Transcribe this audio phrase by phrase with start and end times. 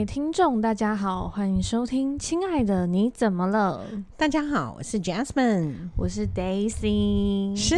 [0.00, 3.84] 位听众，大家好，欢迎收听《亲爱的你怎么了》。
[4.16, 7.76] 大家好，我是 Jasmine，我是 Daisy，是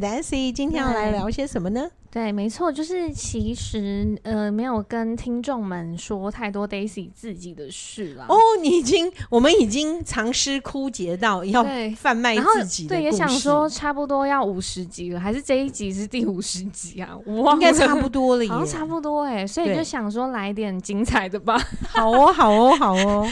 [0.00, 0.52] Daisy。
[0.52, 1.90] 今天要来聊些什么呢？
[2.14, 8.26] 对，没错，就是其实呃，没有跟听众们说太多 Daisy 自己的事了。
[8.28, 12.94] 哦，你已经，我们已经藏诗枯竭到要贩卖自己的。
[12.94, 17.18] 对，也想说差不多要五十集了，还是这一集是第五十集啊？
[17.26, 21.60] 我应该差不多了， 好像差不多哎、欸，所以就想说来点精彩的吧。
[21.90, 23.28] 好哦，好哦，好哦，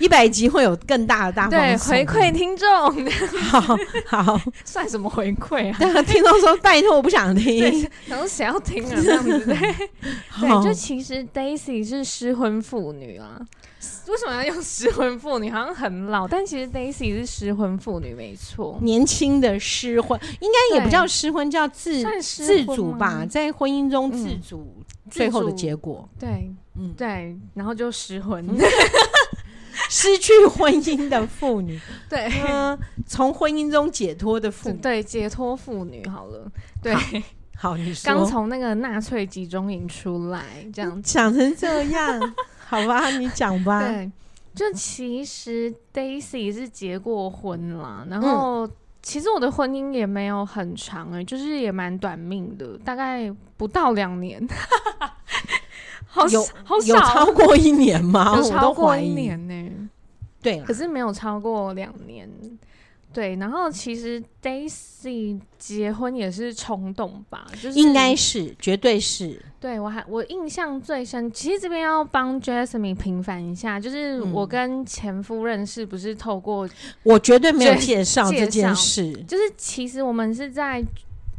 [0.00, 2.66] 一百集会有更大的大对回馈听众。
[3.50, 3.76] 好
[4.06, 5.76] 好， 算什么回馈啊？
[5.78, 7.86] 对，听众说拜托，我不想听。
[8.08, 9.00] 然后谁要听啊？
[9.02, 9.56] 这样子 对，
[10.40, 13.40] 对，就其实 Daisy 是失婚妇女啊。
[14.08, 15.50] 为什么要用失婚妇女？
[15.50, 18.78] 好像很老，但其实 Daisy 是失婚妇女，没错。
[18.82, 26.08] 年轻的失婚，应该也不叫失婚，叫自自主吧，在婚姻中自主，最后的结果。
[26.18, 28.44] 对，嗯，对，然后就失婚，
[29.90, 31.78] 失去婚姻的妇女。
[32.08, 36.04] 对，嗯，从婚姻中解脱的妇女，对，解脱妇女。
[36.08, 36.50] 好了，
[36.82, 36.94] 对。
[37.58, 42.34] 好，你说刚从那个纳粹集中营出来，这样讲成这样，
[42.66, 43.80] 好吧，你讲吧。
[43.80, 44.10] 对，
[44.54, 48.70] 就其实 Daisy 是结过婚啦，然后、嗯、
[49.02, 54.46] 其实我的婚姻也没有很长哎、欸，就是也蛮短命的，大概不到两年。
[56.06, 58.36] 好有好有超过一年吗？
[58.36, 59.72] 有超过一年呢、欸。
[60.40, 62.30] 对，可是没有超过两年。
[63.16, 69.40] 对，然后其实 Daisy 结婚也是冲动吧，就是应该是，绝对是。
[69.58, 76.68] 对，我还我印象最深，其实这边要帮 Jasmine 平反一下，就是我跟前夫认识不是透过，
[77.04, 80.84] 我绝对没有介绍这件事，就是其实我们是在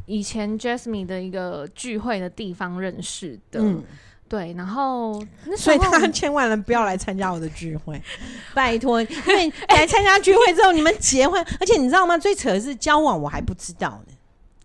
[0.08, 3.60] 以前 Jasmine 的一个聚会的地方认识的。
[3.62, 3.84] 嗯
[4.30, 5.24] 对，然后
[5.56, 8.02] 所以他千万人不要来参加我的聚会，
[8.54, 12.18] 拜托，因为来参加聚会之后你们结婚，而且你知道吗？
[12.18, 14.14] 最扯的是交往我还不知道呢。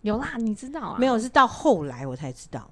[0.01, 0.97] 有啦，你知道啊？
[0.99, 2.69] 没有，是到后来我才知道。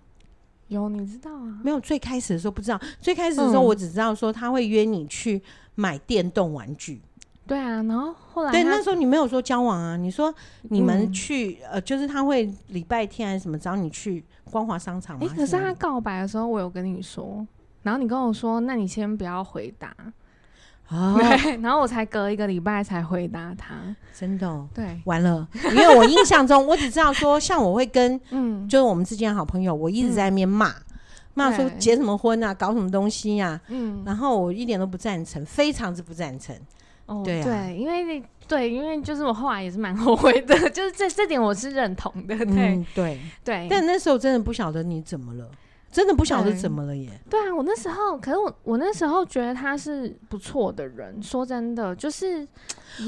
[0.68, 1.60] 有，你知道啊？
[1.64, 2.80] 没有，最开始的时候不知道。
[3.00, 5.42] 最开始的时候我只知道说他会约你去
[5.76, 7.02] 买电动玩具。
[7.48, 15.26] 对啊，然后后来对那时候你没有说交往啊，你说你们去、嗯、呃，就是他会礼拜天还是什么找你去光华商场吗？
[15.28, 17.48] 哎，可是他告白的时候我有跟你说，
[17.82, 19.96] 然后你跟我说，那你先不要回答。
[20.92, 21.18] 啊，
[21.62, 23.76] 然后我才隔一个礼拜才回答他，
[24.14, 30.76] 真的、哦、对，完了，因为我印象中我只知道说，像我会跟 嗯，就是我们之间好朋友，我一直在那边骂
[31.34, 36.54] 骂、嗯、说结什么婚啊，搞什么东西呀、啊，嗯，然后我一点都不赞成，非常之不赞成。
[37.12, 43.68] 哦，对，啊、对，因为对，因为就是我后来也是蛮后悔的， 就是这这点我是认同的，对、嗯、对对。
[43.70, 45.50] 但那时候真的不晓得你怎么了，
[45.92, 47.10] 真的不晓得怎么了耶。
[47.30, 52.46] 对，对啊，我那时候，可是我我那时候觉得他是不错的人，说真的，就是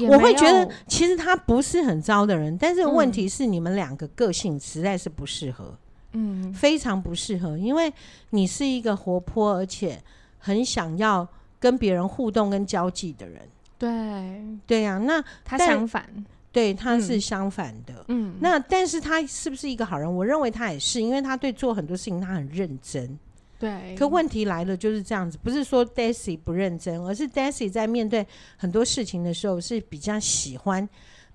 [0.08, 5.76] 我会觉得其实他不是很糟的人，但是问题是你们两个个性实在是不适合，
[6.12, 7.92] 嗯，非常不适合，因为
[8.30, 10.02] 你是一个活泼而且
[10.38, 11.28] 很想要
[11.60, 13.42] 跟别人互动跟交际的人。
[13.78, 16.08] 对对呀、啊，那他相反，
[16.52, 18.04] 对他是相反的。
[18.08, 20.16] 嗯，那但是他是不是一个好人？
[20.16, 23.18] 我认为他也是，因为他对做很多事情他很认真。
[23.58, 28.26] 对，可问题来了，就是这样子，不是说 Daisy 不认真，而是 Daisy 在面对
[28.56, 30.88] 很多事情的时候是比较喜欢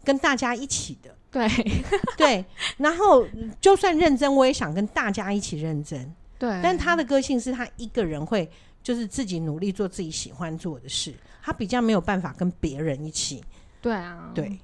[0.04, 1.16] 跟大家一起的。
[1.32, 1.48] 对
[2.18, 2.46] 对，
[2.78, 3.26] 然后
[3.60, 6.14] 就算认真，我也想跟大家一起认真。
[6.38, 8.50] 对，但他的个性是他一个人会。
[8.82, 11.14] 就是自己努力做自己喜欢做的事，
[11.50, 13.44] 他比较没有办法跟别人一起。
[13.82, 14.60] 对啊，对，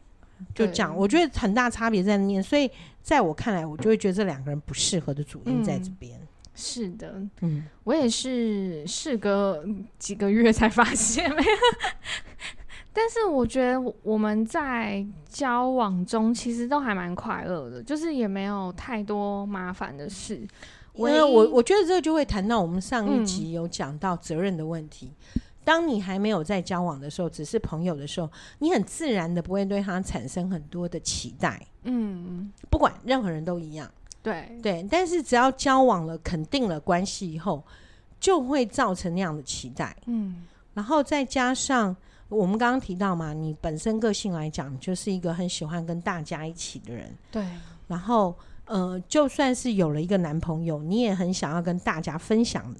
[0.53, 0.95] 就这样。
[0.95, 2.69] 我觉得很大差别在那边，所以
[3.01, 6.19] 在我看来，我就会觉得这两个人不适合的主因在这边。
[6.19, 9.65] 嗯，是的，嗯，我也是事隔
[9.97, 11.49] 几个月才发现，没有。
[12.93, 20.47] 但是我觉得我们在交往中其实都还蛮快乐的，就是也没有太多麻烦的事。
[20.93, 25.11] 因为我我觉得这就会谈到我们上一集有讲到责任的问题。
[25.35, 31.61] 嗯、当你还没有在交往的时候，只是朋友的时候，你很自然的不会对他产生很多的期待。
[31.83, 33.91] 嗯，不管任何人都一样。
[34.23, 37.61] 对对，但是只要交往了，肯定了关系以后，
[38.19, 39.93] 就会造成那样的期待。
[40.05, 41.93] 嗯，然后再加上
[42.29, 47.13] 我们刚刚提到嘛，你本身个性来讲，就是一个很喜欢跟大家一起的人。
[47.31, 47.45] 对，
[47.87, 48.33] 然后。
[48.67, 52.75] 呃，就算是有了一个男朋友，你也很想要跟大家分享，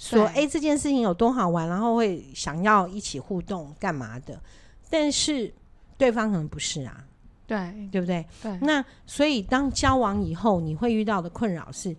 [0.00, 4.40] 说哎、欸、这件事情有多好玩，然后会想要一起互动干嘛的。
[4.88, 5.52] 但是
[5.98, 7.04] 对方可能不是啊，
[7.46, 7.58] 对
[7.92, 8.24] 对不对？
[8.42, 8.58] 对。
[8.62, 11.94] 那所以当交往以后，你会遇到的困扰是，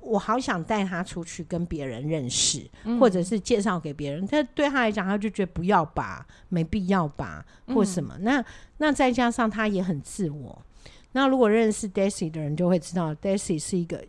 [0.00, 4.24] 我好想带他出去跟别人认识，嗯、或者是介绍给别人。
[4.30, 8.14] 但对他来讲，他就觉得不要吧，没必要吧，或什么。
[8.18, 8.44] 嗯、那
[8.78, 10.62] 那再加上他也很自我。
[11.12, 14.06] 那如果认识 Daisy 的人就会知道，Daisy 是一个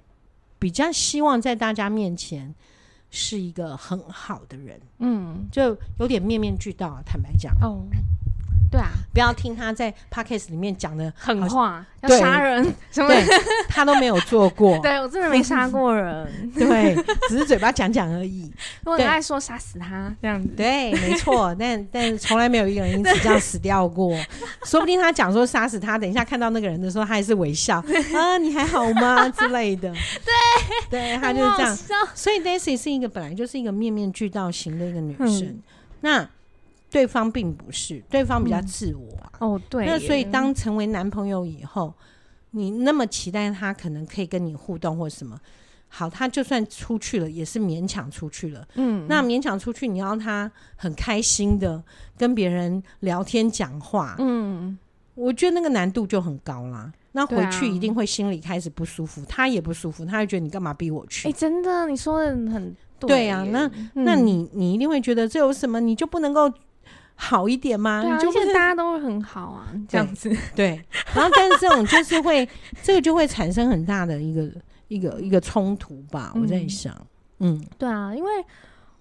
[0.60, 2.54] 比较希望在大家面前
[3.12, 4.82] 是一个很好的人。
[4.98, 7.54] 嗯，就有点面面俱到啊，坦白讲。
[7.62, 7.86] 哦。
[8.72, 13.22] 对啊，不要听他在 podcast 里面讲的狠话，要杀人什么的，
[13.68, 14.80] 他都没有做过。
[14.82, 16.26] 对，我真的没杀过人，
[16.56, 16.96] 对，
[17.28, 18.50] 只是嘴巴讲讲而已。
[18.86, 21.54] 我很爱说杀死他这样子，对，没错。
[21.60, 24.18] 但但是从来没有一个人因此这样死掉过。
[24.64, 27.84] 说不定他讲说杀死他，等一下看到那个人的时候，他还是微笑
[28.16, 29.92] 啊，你还好吗之类的。
[29.92, 31.64] 对，对他就是这
[31.94, 32.08] 样。
[32.16, 35.60] 所以 Daisy 是一个本来就是一个面面俱到型的一个女生。
[36.00, 36.26] 那。
[36.92, 39.86] 对方并不是，对方比较自我、啊嗯、哦，对。
[39.86, 41.94] 那所以当成为男朋友以后，
[42.52, 45.40] 你那么期待他可能可以跟你互动或什么，
[45.88, 48.68] 好，他就算出去了，也是勉强出去了。
[48.76, 51.82] 嗯，那勉强出去，你要他很开心的
[52.18, 54.78] 跟别人聊天讲话，嗯，
[55.16, 56.92] 我觉得那个难度就很高啦。
[57.14, 61.28] 那回去一定会心里开始不舒服，啊、他也不舒服，他会觉得你干嘛逼我去？
[61.30, 63.44] 哎、欸，真的，你说的很对，对啊。
[63.50, 63.66] 那、
[63.96, 65.80] 嗯、那你你一定会觉得这有什么？
[65.80, 66.52] 你就不能够？
[67.24, 68.02] 好一点吗？
[68.02, 70.36] 对啊，就现在大家都会很好啊，这样子。
[70.56, 70.84] 对，
[71.14, 72.48] 然后但是这种就是会，
[72.82, 74.50] 这个就会产生很大的一个
[74.88, 76.34] 一个一个冲突吧。
[76.36, 76.92] 我在想，
[77.38, 78.30] 嗯，嗯对啊，因为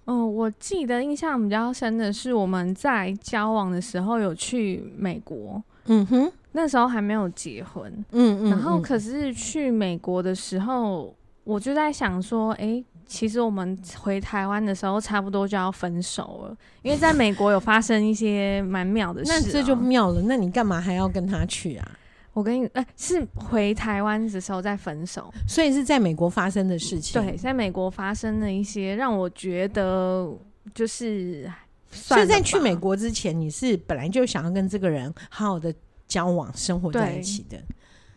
[0.05, 12.85] 嗯、呃，我记得印象比较深的是我们在交往的时候有去美国，嗯哼，那时候还没有结婚，嗯嗯，然后可是去美国的时候，我就在想说，哎、欸。
[13.11, 19.35] 其实我们回台湾的时候，差不多就要分手了，因为在美国有发生一些蛮妙的事、喔。
[19.35, 21.91] 那这就妙了，那你干嘛还要跟他去啊？
[22.31, 27.21] 我跟你，哎、欸，是回台湾的时候再分手，所以是在美国发生的事情。
[27.21, 30.29] 对，在美国发生了一些让我觉得
[30.73, 31.51] 就是，
[31.91, 35.73] 所以在去美国之前，你是本来就想要跟这个人好好的
[36.07, 37.57] 交往、生活在一起的。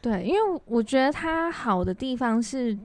[0.01, 2.79] 对，因为我觉得他好的地方是。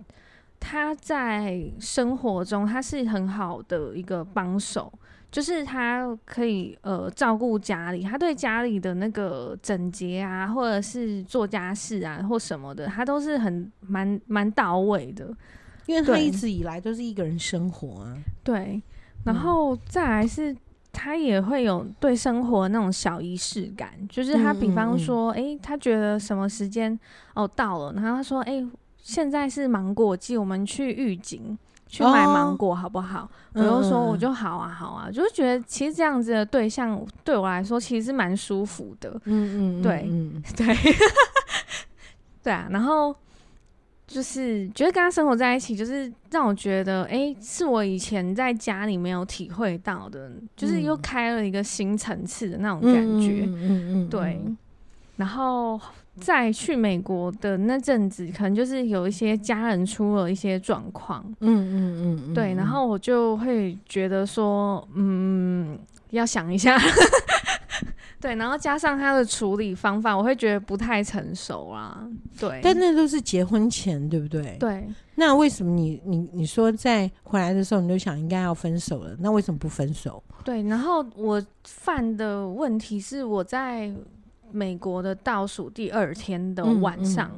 [0.59, 4.91] 他在生活中，他是很好的一个帮手，
[5.31, 15.33] 就是他可以呃照顾家里，他对家里的那个整洁啊，或者是做家事啊或什么的，他都是很蛮蛮到位的，
[15.85, 18.17] 因为他一直以来都是一个人生活啊。
[18.43, 18.81] 对，
[19.23, 20.55] 然后再来是，
[20.91, 26.99] 他也会有对生活那种小仪式感，就是他比方说，哎、嗯嗯嗯欸，他觉得什么时间
[27.33, 28.67] 哦到了，然后他说，哎、欸。
[29.11, 31.57] 现在是芒果季，我们去预警
[31.87, 33.27] 去买芒果好不好？
[33.53, 39.19] 哦、我就说我就好啊，好啊，就是觉得其实这样子的对象对我来说其实是蛮舒服的。
[39.25, 40.67] 嗯嗯，对嗯 对
[42.43, 42.67] 对啊。
[42.69, 43.15] 然后
[44.05, 53.45] 就是觉得跟他生活在一起，就是让我觉得，哎、欸，是我以前在家里没有体会到的，就是又开了一个新层次的那种感觉。
[53.47, 54.39] 嗯嗯，嗯对。
[55.15, 55.81] 然后。
[56.19, 65.77] 在去美国的那阵子，可能就是有一些家人出了一些状况，嗯嗯嗯，对，然后我就会觉得说，嗯，
[66.11, 66.77] 要想一下，
[68.19, 72.05] 对，然后加上他的处理方法，我会觉得不太成熟啦，
[72.39, 72.59] 对。
[72.61, 74.57] 但那都是结婚前，对不对？
[74.59, 74.87] 对。
[75.15, 79.15] 那为什么你你你说在回来的时候，你就想应该要分手了？
[79.19, 80.23] 那为什么不分手？
[80.43, 83.91] 对，然后我犯的问题是我在。
[84.51, 87.31] 美国的倒数第二天的晚上，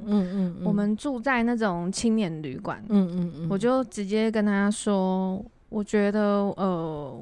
[0.63, 6.21] 我们住在那种青年旅馆，嗯嗯嗯，我就直接跟他说，我觉得
[6.57, 7.21] 呃，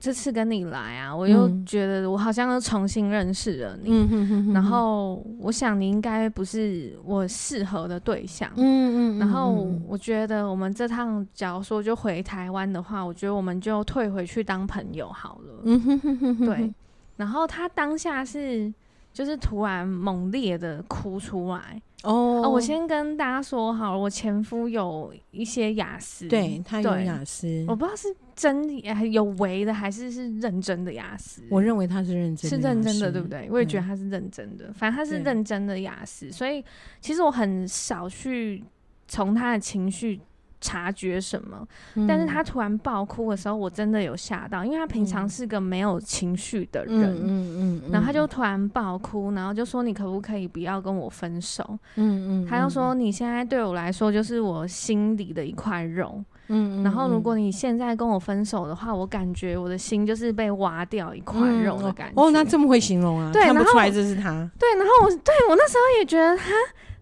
[0.00, 16.74] 这次跟你来啊，我又觉得我好像又重新认识了你，嗯哼哼哼，然后我想你应该不是我适合的对象，嗯嗯，嗯，然后我觉得我们这趟假如说就回台湾的话，我觉得我们就退回去当朋友好了，嗯哼哼哼哼，对，
[17.16, 18.72] 然后他当下是。
[19.16, 22.50] 就是突然猛烈的哭出来哦，哦！
[22.50, 31.42] 我先跟大家说好了，我前夫有一些雅思，对他有雅思，我不知道是真有为的还是是认真的雅思。
[31.48, 33.48] 我认为他是认真的，是认真的，对不对？
[33.50, 36.62] 我也觉得他是认真的，反正他是认真的雅思，所以
[37.00, 38.62] 其实我很少去
[39.08, 40.20] 从他的情绪。
[40.60, 41.66] 察觉什么？
[42.08, 63.30] 但是他突然爆哭的时候，我真的有吓到，因为他平常是个没有情绪的人，嗯嗯嗯，然后他就突然爆哭，然后就说：“你可不可以不要跟我分手？”嗯嗯，他就说：“你现在对我来说就是我心里的一块肉，嗯，然后如果你现在跟我分手的话，我感觉我的心就是被挖掉一块肉的感觉。”哦，那这么会形容啊？
[63.32, 64.50] 对，看不出来这是他。
[64.58, 66.44] 对，然后我对我那时候也觉得他。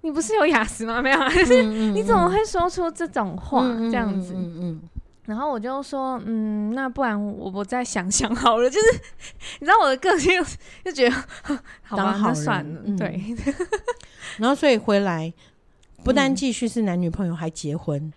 [0.05, 1.01] 你不是有雅思吗？
[1.01, 3.63] 没有，就是你怎么会说出这种话？
[3.91, 4.83] 这样子，嗯嗯。
[5.25, 8.69] 然后我就说，嗯，那不然我我再想想好了。
[8.69, 8.87] 就是
[9.61, 10.31] 你知道我的个性，
[10.85, 11.17] 就觉得
[11.83, 13.19] 好吧，那算了，对。
[14.37, 15.33] 然后所以回来，
[16.05, 18.13] 不但继续是男女朋友，还结婚。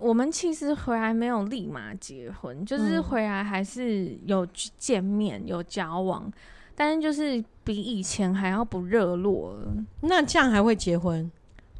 [0.00, 6.32] 我们其实回来没有立马结婚，就是回来还是有见面、有交往，
[6.74, 9.74] 但是就是比以前还要不热络了。
[10.00, 11.30] 那这样还会结婚？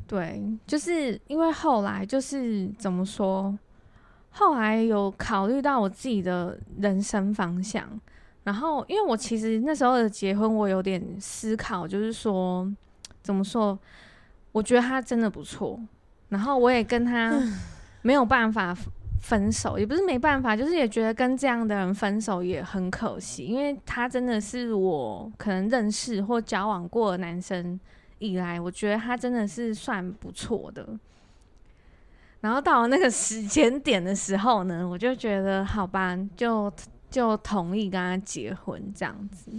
[0.07, 3.59] 对，就是因为后来就是怎么说？
[4.31, 7.89] 后来有考虑到我自己的人生方向，
[8.43, 12.71] 然后因为我其实那时候的结婚，我有点思考，就是说
[13.23, 13.79] 怎么说？
[14.53, 15.81] 我觉得他真的不错，
[16.29, 17.33] 然后我也跟他
[18.03, 18.77] 没有办法
[19.25, 27.81] 分手，也不是没办法，就是也觉得跟这样的人分手也很可惜，因为他真的是我可能认识或交往过的男生
[28.19, 30.87] 以来，我觉得他真的是算不错的。
[32.43, 36.71] 然后到了那个时间点的时候呢，我就觉得好吧，就
[37.11, 39.51] 就同意跟他结婚这样子。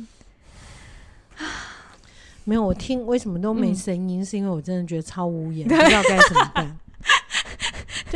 [2.46, 6.78] 没有，我听为什么都没声音，嗯、是因为我真的觉得超无言， 不知道该怎么办。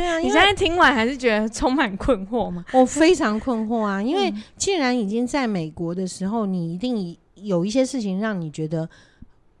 [0.00, 2.64] 对啊，你现在听完还是觉得充满困惑吗？
[2.72, 8.88] 我非常困惑啊，因为既然已经在美国的时候，你一定有一些事情让你觉得。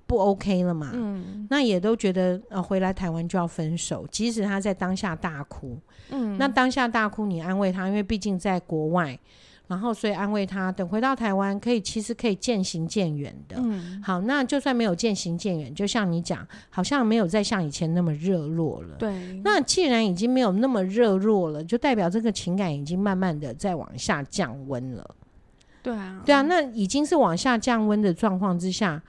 [0.06, 0.90] 不 OK 了嘛？
[0.92, 4.04] 嗯，那也都觉得呃，回来台湾就要分手。
[4.10, 5.78] 即使他在当下大哭，
[6.08, 9.16] 嗯，那当下大哭，你安慰他，因为毕竟在国外，
[9.70, 13.54] 然后所以安慰他，等回到台湾可以，其实可以渐行渐远的。
[13.60, 18.96] 嗯，好，那就算没有渐行渐远，就像你讲，好像没有再像以前那么热络了。
[18.96, 25.14] 对，那既然已经没有那么热络了，就代表这个情感已经慢慢的在往下降温了。
[25.82, 29.00] 对啊，对啊，那已经是往下降温的状况之下。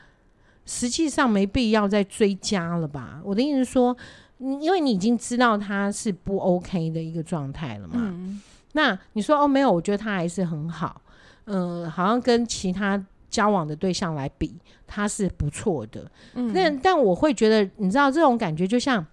[0.64, 3.20] 实际上没必要再追加了吧？
[3.26, 3.98] 我的意思是说，
[4.38, 7.96] 因为你已经知道他是不 OK 的一个状态了嘛。
[7.96, 8.40] 嗯、
[8.74, 11.02] 那你说哦，没有，我觉得他还是很好。
[11.46, 16.10] 嗯、呃，好像跟其他交往的对象来比，他是不错的。
[16.34, 19.06] 嗯，但但我会觉得，你知道这种感觉就像。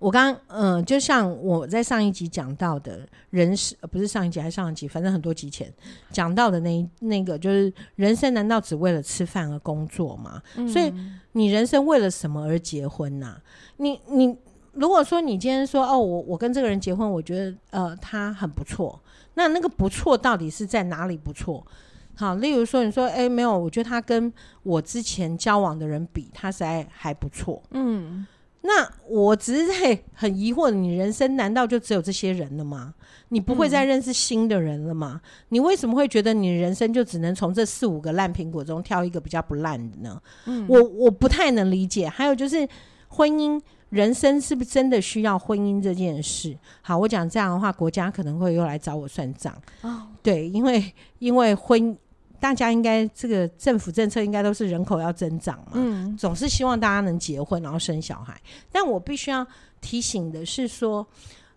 [0.00, 5.68] 我刚嗯、呃，就像我在上一集讲到的人生，呃，不是上一集还是上一集，反正很多集前
[6.12, 10.40] 讲到的那那个，就是人生难道只为了吃饭而工作吗？
[10.54, 10.94] 嗯、所以
[11.32, 13.42] 你人生为了什么而结婚呐、啊？
[13.78, 14.38] 你你
[14.72, 19.00] 如果说你今天说哦，我我跟这个人结婚，我觉得呃他很不错，
[19.34, 21.66] 那那个不错到底是在哪里不错？
[22.14, 24.32] 好，例如说你说哎没有，我觉得他跟
[24.62, 28.26] 我之前交往的人比，他实在还不错，嗯。
[28.60, 32.92] 那我只是在很疑惑，你人生难道就只有这些人了吗？
[33.28, 35.20] 你不会再认识新的人了吗？
[35.22, 40.20] 嗯、你为什么会觉得你人生就只能从这四五个烂苹果中挑一个比较不烂的呢？
[40.46, 42.08] 嗯，我我不太能理解。
[42.08, 42.68] 还有就是
[43.06, 43.58] 婚姻，
[43.90, 46.56] 人生是不是真的需要婚姻这件事？
[46.82, 49.56] 好，我讲这样的话，国家可能会又来找我算账。
[49.82, 51.96] 哦，对，因为因为婚。
[52.40, 58.40] 大家应该这个政府政策应该都是人口要增长嘛，嗯，总是希望大家能结婚然后生小孩。
[58.70, 59.44] 但我必须要
[59.80, 61.04] 提醒的是说，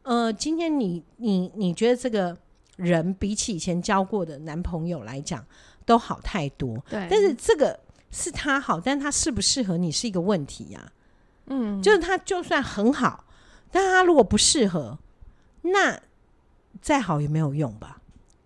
[0.01, 2.35] 呃，今天你你你觉得这个
[2.77, 5.45] 人比起以前交过的男朋友来讲
[5.85, 7.07] 都好太多，对。
[7.07, 10.89] 但是这个是他好，但他适不适合你是一个问题呀，啊。
[11.51, 13.25] 嗯，就是他就算很好，
[13.72, 14.98] 但他如果不适合，
[15.62, 16.00] 那
[16.81, 17.98] 再好也没有用吧？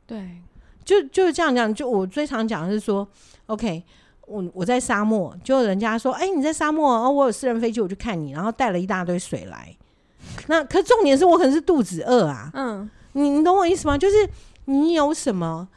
[0.05, 0.41] 对。
[0.83, 3.07] 就就是这样讲，就我最常讲的是说
[3.47, 3.83] ，OK，
[4.27, 9.75] 我我在沙漠，就人家说，哎、欸，你在沙漠哦，我有私人飞机，我去看你，然后带了一大堆水来。
[10.45, 13.97] 那可重点是我可能是肚子饿啊，嗯，你你懂我意思吗？
[13.97, 14.29] 就是
[14.65, 15.67] 你有什么，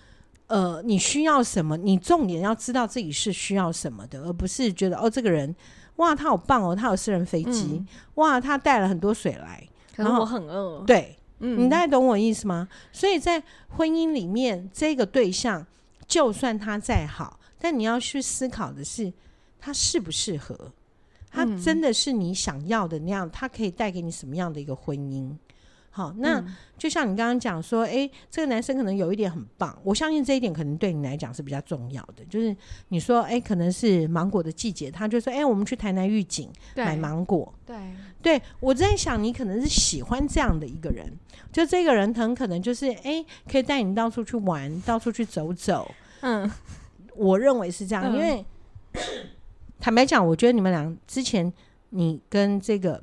[0.48, 5.56] 呃，你需要什么，你重点要知道自己是需要什么的，而不是觉得哦，这个人
[5.98, 7.86] 哇，他好棒哦，他有私人飞机，嗯、
[8.16, 9.64] 哇，他带了很多水来，
[9.94, 11.14] 然后我很饿，对。
[11.40, 12.66] 嗯，你大概懂我意思吗？
[12.90, 13.40] 所以在
[13.76, 15.64] 婚姻里面，这个对象
[16.04, 19.12] 就算他再好，但你要去思考的是，
[19.60, 20.72] 他适不适合，
[21.30, 25.32] 他真的是你想要的那样，他可以带给你什么样的一个婚姻？
[25.98, 26.40] 好，那
[26.78, 32.24] 就像你刚刚讲说，哎、欸，这个男生可能有一点很棒，我相信这一点可能对你来讲是比较重要的。
[32.30, 32.56] 就是
[32.90, 37.52] 你说，哎、欸，可能是芒果的季节，他就说，哎、欸，我们去台南玉井买芒果。
[37.66, 37.76] 对，
[38.22, 41.12] 对，我在想，你可能是喜欢这样的一个人，
[41.50, 45.92] 就这个人很可能就是，哎、欸，可以带你到处去玩，到处去走走。
[46.20, 46.48] 嗯，
[47.16, 48.44] 我认为是这样，嗯、因为
[49.80, 51.52] 坦白讲，我觉得你们俩之前，
[51.88, 53.02] 你跟这个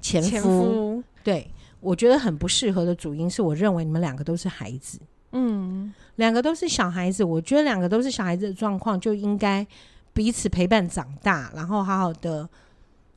[0.00, 1.50] 前夫，前夫对。
[1.86, 4.98] 我觉得很不适合的主因是，我认为你们两个都是孩子，
[5.30, 7.22] 嗯，两个都是小孩子。
[7.22, 9.64] 我觉得两个都是小孩子的状况，就应该
[10.12, 12.48] 彼此陪伴长大，然后好好的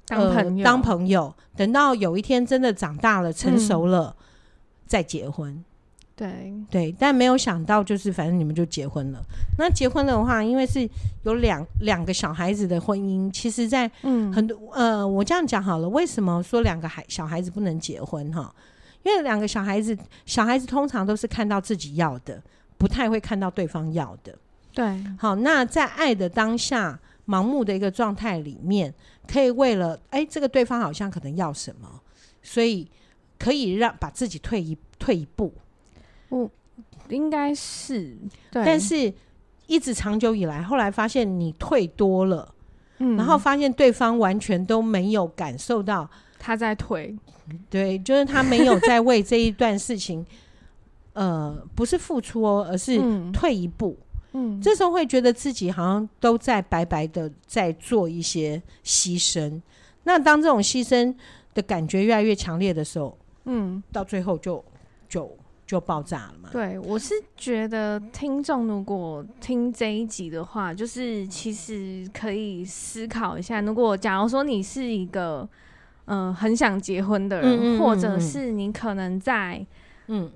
[0.05, 1.33] 当朋友，呃、当朋友。
[1.55, 4.23] 等到有一天真的长大了、成熟了，嗯、
[4.85, 5.65] 再结婚。
[6.19, 9.23] 对对，但没有想到，就是反正你们就结婚了。
[9.57, 10.88] 那结婚的话，因为是
[11.23, 13.89] 有两两个小孩子的婚姻，其实，在
[14.33, 18.53] 很多、嗯、呃，我这样讲好了，为什么说两个孩小孩子不能结婚哈？
[19.03, 22.43] 因为两个小孩子，小孩子通常都是看到自己要的，
[22.77, 24.38] 不太会看到对方要的。
[24.73, 28.93] 对，好，那在爱的当下，盲目的一个状态里面，
[29.25, 31.88] 可以为了哎，这个对方好像可能要什么，
[32.43, 32.85] 所以
[33.38, 35.53] 可以让把自己退一退一步。
[36.29, 36.50] 我
[37.09, 38.15] 应该是，
[38.51, 39.12] 对，但是
[39.67, 42.53] 一直长久以来，后来发现你退多了，
[43.00, 46.07] 嗯，然后发现对方完全都没有感受到
[46.38, 47.15] 他在退，
[47.69, 50.25] 对，就是他没有在为这一段事情，
[51.13, 53.01] 呃，不是付出哦，而是
[53.33, 53.98] 退一步，
[54.33, 59.59] 嗯，这时候会觉得自己好像都在白白的在做一些牺牲。
[60.03, 61.13] 那当这种牺牲
[61.53, 64.63] 的感觉越来越强烈的时候，嗯，到最后就
[65.09, 65.36] 就。
[65.69, 66.49] 就爆炸了嘛？
[66.51, 75.47] 对，我是觉得听众如果听这一集的话，就是其实可以思考一下，如果假如说你是一个
[76.05, 79.63] 嗯、呃、很想结婚的人，嗯嗯嗯嗯，或者是你可能在
[80.07, 80.31] 嗯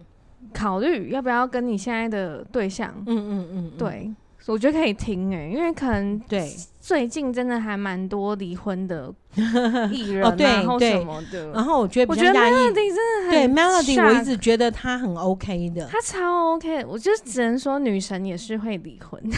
[0.53, 4.13] 考虑要不要跟你现在的对象，嗯嗯嗯，嗯，对。
[4.47, 9.09] 我觉得可以听哎、欸，因为可能对最近真的还蛮多离婚的
[9.89, 11.51] 艺人啊，然后什么的。
[11.51, 16.83] 然后我觉得我觉得 Melody 真的很对 Melody，我一直觉得他很 OK 的，他超 OK。
[16.85, 19.31] 我就只能说女神也是会离婚、嗯，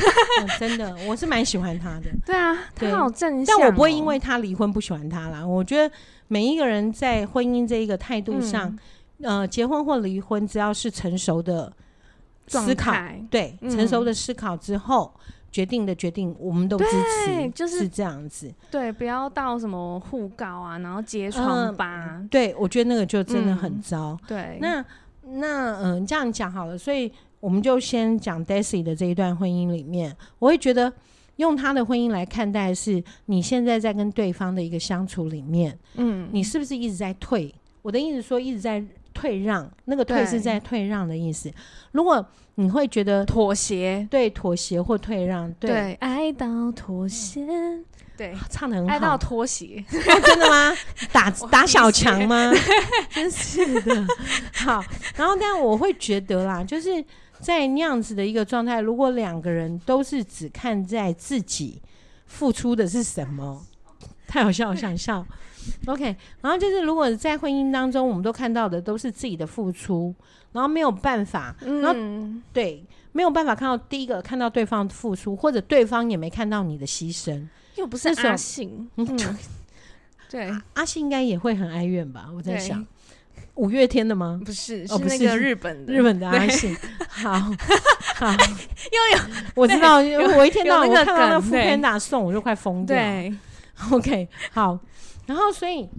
[0.59, 2.09] 真的，我是蛮喜欢他的。
[2.25, 5.45] 对啊，他好正向、喔，但我不会因为他离婚不喜欢他啦。
[5.45, 5.93] 我觉得
[6.27, 8.75] 每一个人在婚姻这一个态度上、
[9.19, 11.71] 嗯，呃，结婚或离婚，只要是成熟的。
[12.47, 12.93] 思考
[13.29, 15.13] 对、嗯、成熟的思考之后
[15.51, 18.53] 决定的决定，我们都支持，就是是这样子。
[18.69, 22.17] 对，不要到什么互告啊，然后揭疮疤。
[22.17, 24.11] 嗯、对，我觉得那个就真的很糟。
[24.11, 24.85] 嗯、对，那
[25.23, 30.91] 那嗯，这样讲好了，所以我们就先讲 Daisy 的这一段婚姻里面，我会觉得
[31.37, 37.55] 用他的婚姻来看待，是你现在在跟对方的一个相处里面，嗯，你是不是一直在退？
[37.81, 38.85] 我的意思说，一直在。
[39.15, 41.51] 退让，那个退是在退让的意思。
[41.93, 42.23] 如果
[42.55, 47.47] 你会觉得妥协，对妥协或退让，对，对爱到妥协，
[48.15, 50.71] 对，唱的很好，爱到妥协，哦， 真的吗？
[51.11, 52.51] 打 打小强吗？
[53.09, 54.05] 真是的。
[54.53, 54.83] 好，
[55.15, 57.03] 然后但我会觉得啦，就是
[57.39, 61.81] 在那样子的一个状态，如果两个人都是只看在自己
[62.25, 63.65] 付出的是什么，
[64.27, 65.25] 太好笑，我想笑。
[65.87, 70.13] OK，然后就是如果在婚姻当中，我们都看到的都是自己的付出，
[70.51, 79.37] 然后没有办法，然后、嗯、对，没有办法看到第一个看到对方的付出，或者对方也没看到你的牺牲，又不是阿信，嗯，
[80.29, 82.29] 对，阿信应该也会很哀怨吧？
[82.35, 82.85] 我在想，
[83.55, 84.41] 五月天的吗？
[84.43, 86.75] 不是，是那个日本的，日本的阿信。
[87.07, 87.31] 好，
[88.15, 89.97] 好，又有我知道，
[90.37, 92.95] 我一天到晚我看到那副片打送，我就快疯掉。
[92.95, 93.33] 对
[93.91, 94.77] ，OK，好。
[95.25, 95.89] 然后，所以，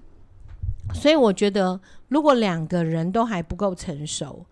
[0.95, 4.45] 所以我觉得，如果两个人都还不够成熟，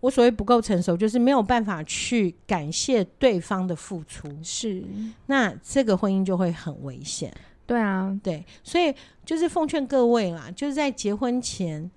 [0.00, 4.84] 我所谓不够成熟，就是没有办法去感谢对方的付出，是，
[5.26, 7.32] 那这个婚姻就会很危险。
[7.66, 11.90] 对啊，对，所以就是奉劝各位啦，就是在结婚前，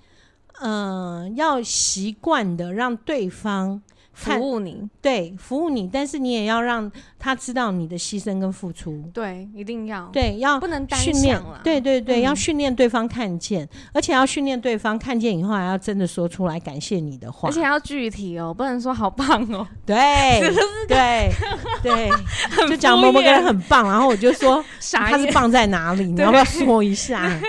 [0.61, 3.81] 嗯、呃，要习惯的让对方。
[4.13, 9.03] 服务你，对，服务你，但是你也要让他知道你的牺牲跟付出。
[9.11, 11.59] 对，一定要，对，要不能训练了。
[11.63, 19.67] 对对对，嗯、要训练对方看见，而且要训练对方看见以后，还要真的说出来感谢你的话，而且要具体哦，不能说好棒哦。
[19.85, 19.97] 对，
[20.87, 21.31] 对
[21.81, 22.09] 对，
[22.69, 27.39] 就讲某某个人很棒，然后我就说 他是棒在哪里，你要不要说一下？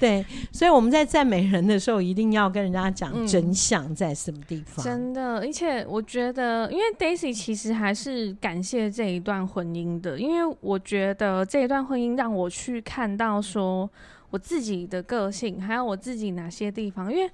[0.00, 4.84] 对，所以我们在赞美人的时候，一定要跟人家讲真相在什么地方。
[4.84, 13.90] 嗯、真的，而且我我觉得，因为 Daisy 其实还是感谢这一段婚姻的，因为我觉得这一段婚姻让我去看到说
[14.30, 17.12] 我自己的个性，还有我自己哪些地方。
[17.12, 17.28] 因为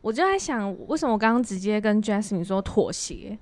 [0.00, 3.38] 我就在想，为什么我刚刚直接跟 Jasmine 说妥协？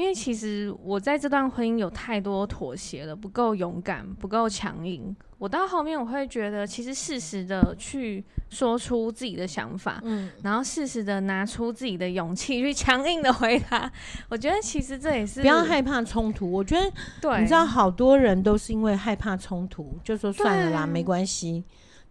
[0.00, 5.14] 因为其实我在这段婚姻有太多妥协了，不够勇敢，不够强硬。
[5.36, 13.92] 我到后面我会觉得，其实适时的去说出自己的想法，嗯，然后适时的拿出自己的勇气去强硬的回答。
[14.30, 16.50] 我觉得其实这也是不要害怕冲突。
[16.50, 21.62] 我觉得，对，你知道，好多人都是因为害怕冲突，就说算了啦，没关系。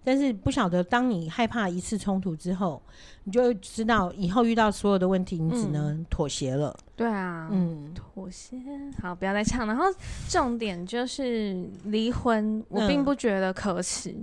[0.04, 2.82] 但是不晓得，当你害怕一次冲突之后，
[3.30, 6.76] 你就会知道以后遇到所有的问题，你只能妥协了。
[6.76, 8.58] 嗯、对啊，嗯，妥协。
[9.00, 9.68] 好，不要再唱。
[9.68, 9.86] 然后
[10.28, 14.16] 重点就是离婚，我并不觉得可耻。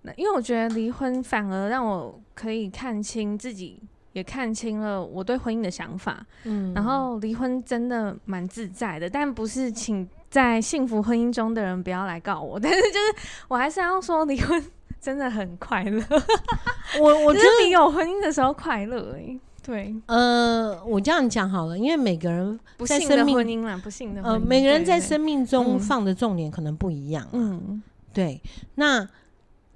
[0.00, 3.78] 那、嗯、因为我觉得离婚反而让我可以看清自己，
[4.14, 6.24] 也看清了我对婚姻的想法。
[6.44, 12.56] 嗯，然后离婚真的蛮自在的，但不是请在幸福婚姻中的人不要来告我。
[12.58, 14.64] 但是就是我还是要说离婚。
[15.00, 16.04] 真的很快乐，
[17.00, 19.38] 我我觉得比有婚姻的时候快乐哎。
[19.62, 27.28] 对，呃，我这样讲好了，因为每个人不幸的婚姻啦，不幸的呃，每个人在生命中放的重点可能不一样。
[27.32, 27.80] 嗯，
[28.12, 28.40] 对。
[28.76, 29.06] 那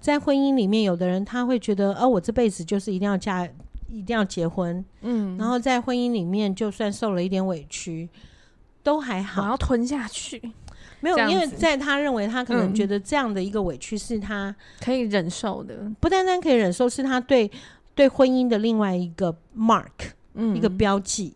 [0.01, 3.47] 在婚姻里面，有的人他会觉得，哦，我这辈子就是一定要嫁，
[3.91, 4.83] 一定要结婚。
[5.03, 8.09] 嗯，然后在婚姻里面，就算受了一点委屈，
[8.83, 10.41] 都还好，我要吞下去。
[11.05, 17.51] 没有，因为在他认为，他可能觉得这样的一个委屈是他、嗯、可以忍受的，不单单可以忍受，是他对
[17.95, 19.91] 对婚姻的另外一个 mark，、
[20.33, 21.35] 嗯、一个标记。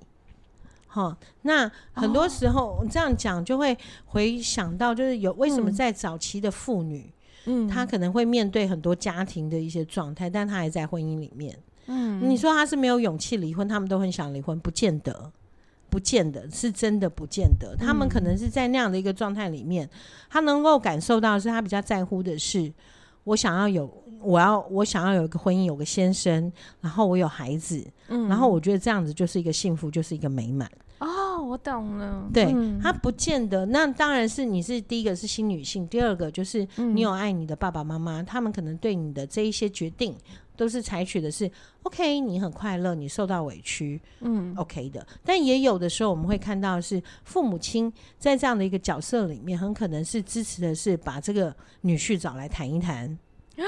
[0.86, 3.76] 好，那很多时候、哦、这样讲就会
[4.06, 7.12] 回想到，就是有为什么在早期的妇女，
[7.44, 11.54] 嗯，她可能会面对很多家庭的一些状态，但她还在婚姻里面。
[11.88, 15.30] 嗯，你说她是没有勇气离婚，他们都很想离婚，不见得。
[15.90, 19.88] 不见得是真的，不见得他们可能是在那样的一个状态里面，
[20.28, 22.72] 他能够感受到是他比较在乎的是，
[23.24, 30.70] 我想要有，我要我想要有一个婚姻，有个先生，然后我有孩子，嗯，然后我觉得这样子就是一个幸福，就是一个美满。
[31.00, 32.28] 哦，我懂了。
[32.32, 40.16] 对，他不见得，那当然是你是第一个是新女性，第二个就是你有爱你的爸爸妈妈，他们可能对你的这一些决定。
[40.58, 41.48] 都是采取的是
[41.84, 45.06] OK，你很快乐，你受到委屈，嗯，OK 的。
[45.24, 53.16] 但也有的时候，我们会看到是父母亲在这样的一个角色里面，很可能是支持的是把这个女婿找来谈一谈
[53.56, 53.62] 啊，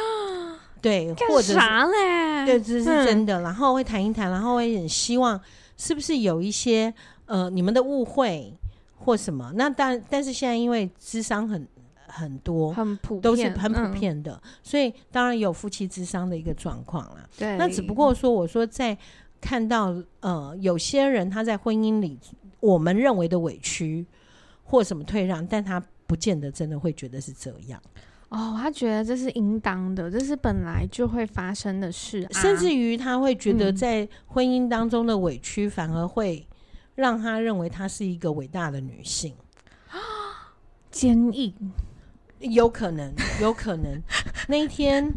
[0.83, 2.45] 对，或者啥嘞？
[2.45, 3.41] 对，这是真的。
[3.41, 5.41] 嗯、然后会谈一谈，然后会很希望
[5.77, 6.93] 是不是有一些
[7.27, 8.53] 呃你们的误会
[8.97, 9.53] 或什么？
[9.55, 11.65] 那但但是现在因为智商很。
[12.11, 17.29] 很多很普遍，都是很普遍的，嗯、所以当然有夫妻之商的一个状况啦。
[17.39, 18.97] 对，那只不过说，我说在
[19.41, 22.19] 看到呃有些人他在婚姻里，
[22.61, 24.07] 我们认为的委屈
[24.65, 27.81] 或什么退让，但他不见得真的会觉得是这样。
[28.29, 36.47] 哦，他觉得这是应当的，这是本来就会发生的事，啊，甚至于他会觉得在婚姻当中的委屈，反而会
[36.95, 39.35] 让他认为她是一个伟大的女性，
[40.93, 41.55] 坚毅。
[42.41, 44.03] 有可能， 有可能。
[44.49, 45.13] 那一天，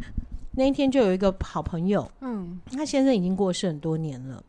[0.52, 4.44] 那一天就有一个好朋友，嗯，他先生已经过世很多年了。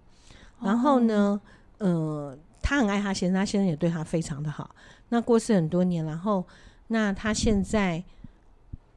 [0.61, 1.41] 然后呢，
[1.79, 4.75] 哦、呃，他很爱他先生，他先生也对他非常的好。
[5.11, 6.45] 那过世很多年，然后
[6.89, 8.03] 那他现在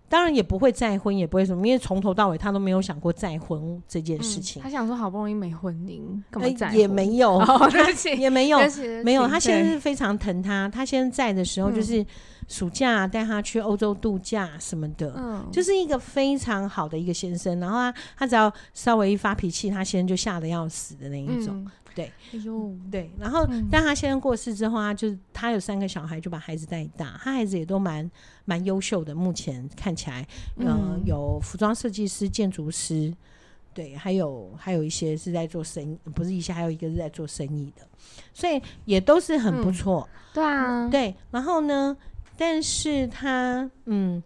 [0.10, 4.62] 当然也不会再婚，也不会什么，因为从头到尾他都没有想过再婚这件事情。
[4.62, 6.78] 嗯、他想说，好不容易没婚姻，干嘛再婚？
[6.78, 7.70] 也没有， 哦、
[8.17, 8.60] 也没有，
[9.04, 9.28] 没有。
[9.28, 12.02] 他先生是非常疼他，他先生在的时候就是。
[12.02, 12.06] 嗯
[12.50, 17.60] 暑假带他去欧洲度假什么的，嗯，就是一个非常好的一个先生。
[17.60, 23.10] 然后他他只要稍微一发脾气，他先生就吓得要死的那一种，嗯、对，哎呦，对。
[23.17, 27.19] 然后，嗯、但他先生过世之后，啊就是他有三个小孩，就把孩子带大。
[27.23, 28.10] 他孩子也都蛮
[28.45, 30.21] 蛮优秀的，目前看起来，
[30.57, 33.12] 呃、嗯，有服装设计师、建筑师，
[33.73, 37.81] 对，还有还有一些是在做生意，不是一些，还有一个是在做生意的，
[38.31, 40.33] 所以也都是很不错，嗯。
[40.36, 41.15] 对啊，对。
[41.31, 41.97] 然后呢？
[42.39, 44.21] 但是他，嗯，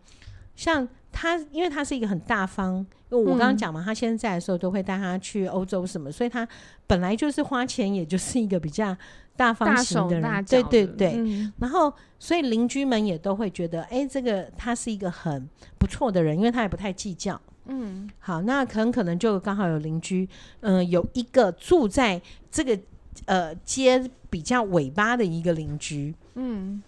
[0.57, 6.47] 像他，因为他是一个很大方，因为我刚刚讲嘛，他现在的时候都会带他去欧洲什么，所以他
[6.88, 8.95] 本来就是花钱，也就是一个比较
[9.36, 11.13] 大方型的人，大大的，对对对。
[11.17, 15.47] 嗯、然后，所以邻居们也都会觉得，哎，这个他是一个很
[15.78, 17.39] 不错的人，因为他也不太计较。
[17.65, 20.28] 嗯，好，那很可能就刚好有邻居，
[20.62, 22.80] 嗯、呃，有一个住在这个
[23.26, 26.82] 呃街比较尾巴的一个邻居，嗯。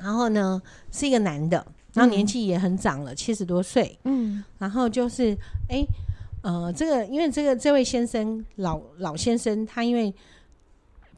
[0.00, 3.98] 然后呢，是一个男的，然后年纪也很长了，七十、嗯、多岁。
[4.04, 5.36] 嗯，然后就是，
[5.68, 5.84] 哎，
[6.42, 10.12] 呃，这个因为这个这位先生老老先生，他因为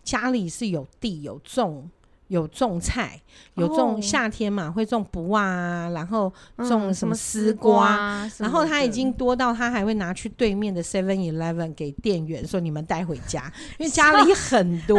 [0.03, 1.89] 家里是有地有种。
[2.35, 3.21] 有种菜，
[3.55, 6.33] 有种夏天嘛，会种卜啊，然后
[6.69, 14.99] 种什么丝瓜，然后他已经多到他还会拿去对面的 Seven Eleven 给店员说：“你们带回家，因为家里很多。”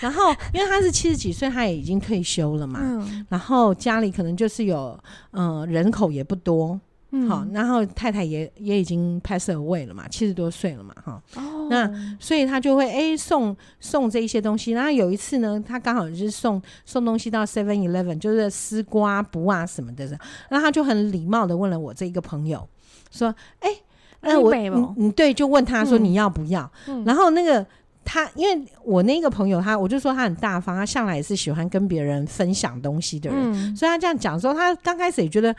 [0.00, 2.80] 然后因为他是七十几岁，他也已经退休了嘛，
[3.28, 4.98] 然后家里可能就是有，
[5.30, 6.80] 嗯，人口也不多。
[7.28, 11.22] 好，然后太太也也已经 pass away 了嘛，七十多岁了嘛，哈。
[11.36, 11.68] 哦。
[11.70, 11.90] 那
[12.20, 14.72] 所以他就会哎、欸、送送这一些东西。
[14.72, 20.04] 然后有一次呢，他刚好就是送送东西到 Seven Eleven，就是丝瓜、卜啊什么的。
[20.48, 22.68] 然后他就很礼貌的问了我这一个朋友，
[23.10, 23.82] 说：“哎、欸，
[24.20, 26.70] 那、呃、我你你对，就问他说你要不要？
[26.88, 27.64] 嗯、然后那个
[28.04, 35.54] 他，因为我那个朋友他，我就说他很大方，他向来也是喜欢跟别人分享东西的人，嗯、所以他这样讲说，他刚开始也觉得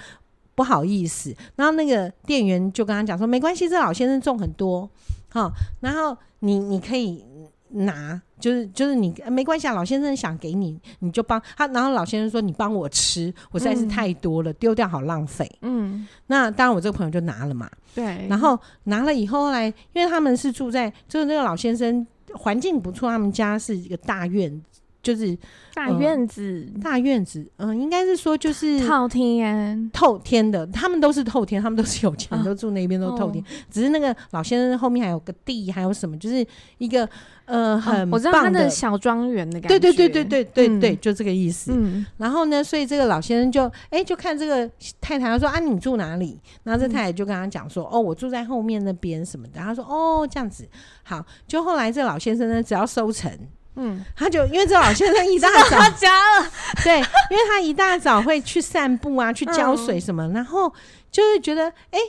[0.58, 1.34] 不好意思。
[1.56, 4.90] 然后那个店员就跟他讲说，没关系，这老先生种很多，
[5.30, 7.24] 好，然后你你可以。”
[7.70, 11.68] 拿就是就是你没关系啊，老先生想给你，你就帮他。
[11.68, 17.70] 然后老先生说：“你帮我吃，我实在是太多了，丢、嗯、掉好浪费。”嗯，那当然我这个朋友就拿了嘛。
[17.94, 24.64] 对，然后拿了以后，后来因为他们是住在，就是那个老先生环境不错，他们家是一个大院。
[25.08, 25.38] 就是
[25.74, 33.42] 大院子，呃、大院子，嗯、呃，应该是说就是透天，透天的，他们都是透天，他们都是有钱，啊、都住那边都透天。
[33.42, 36.46] 哦、只是那个老先生后面还有个地，还有什么，就是
[36.78, 37.08] 一个
[37.46, 39.80] 呃很棒的、哦、我知道他的小庄园的感觉。
[39.80, 41.72] 对对对对对对对，嗯、就这个意思。
[41.74, 46.38] 嗯，然后呢，所以这个老先生就哎、欸，就看这个太太，他说啊，你住哪里？
[46.64, 49.62] 然后这太太就跟他讲说，嗯、哦，我住在后面那边什么的。
[49.62, 50.68] 他说哦，这样子
[51.04, 51.26] 好。
[51.48, 53.32] 就后来这老先生呢，只要收成。
[53.78, 55.78] 嗯，他就因为这老先生一大早。
[55.78, 56.52] 他家了，
[56.84, 60.74] 对，因为他一大早会去散步啊， 去浇水什么，嗯、然后
[61.12, 62.00] 就是觉得哎、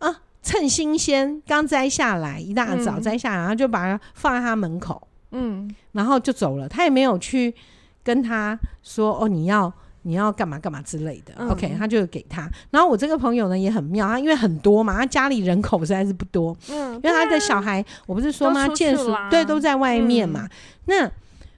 [0.00, 7.54] 欸、啊，趁新鲜刚摘下来，一大早摘下来，然后就把它放在他门口，嗯，然后就走了，他也没有去
[8.02, 9.72] 跟他说哦，你要。
[10.08, 12.50] 你要干嘛干嘛之类的、嗯、，OK，他就给他。
[12.70, 18.66] 然后我这个朋友呢也很妙，他因为很多嘛，他家里人口实在是不多，嗯，因为他的小孩，我不是说吗？
[18.68, 20.50] 见识对，都在外面嘛，嗯、
[20.86, 21.10] 那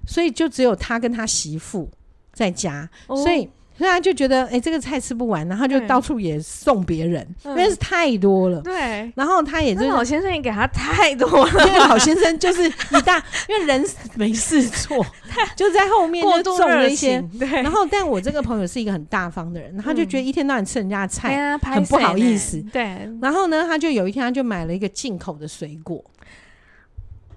[0.04, 1.88] 所以就只有他跟他媳妇
[2.32, 3.48] 在家，哦、所以。
[3.80, 8.60] 所以他就觉得，哎、欸，这个菜吃不完，然后就到处也送别人，嗯、因为是太多了。
[8.60, 9.10] 对。
[9.16, 13.16] 然后他也就是老先生也给他太多了，因为老先生就是一大，
[13.48, 13.82] 因为人
[14.16, 15.02] 没事做，
[15.56, 17.22] 就在后面就送了一些。
[17.38, 17.48] 对。
[17.48, 22.60] 然后，但我这个朋友是一个很大方的人，他就觉得一天到晚吃人家的菜，很不好意思。
[22.70, 23.08] 对。
[23.22, 26.04] 然后呢，他就有一天他就买了一个进口的水果，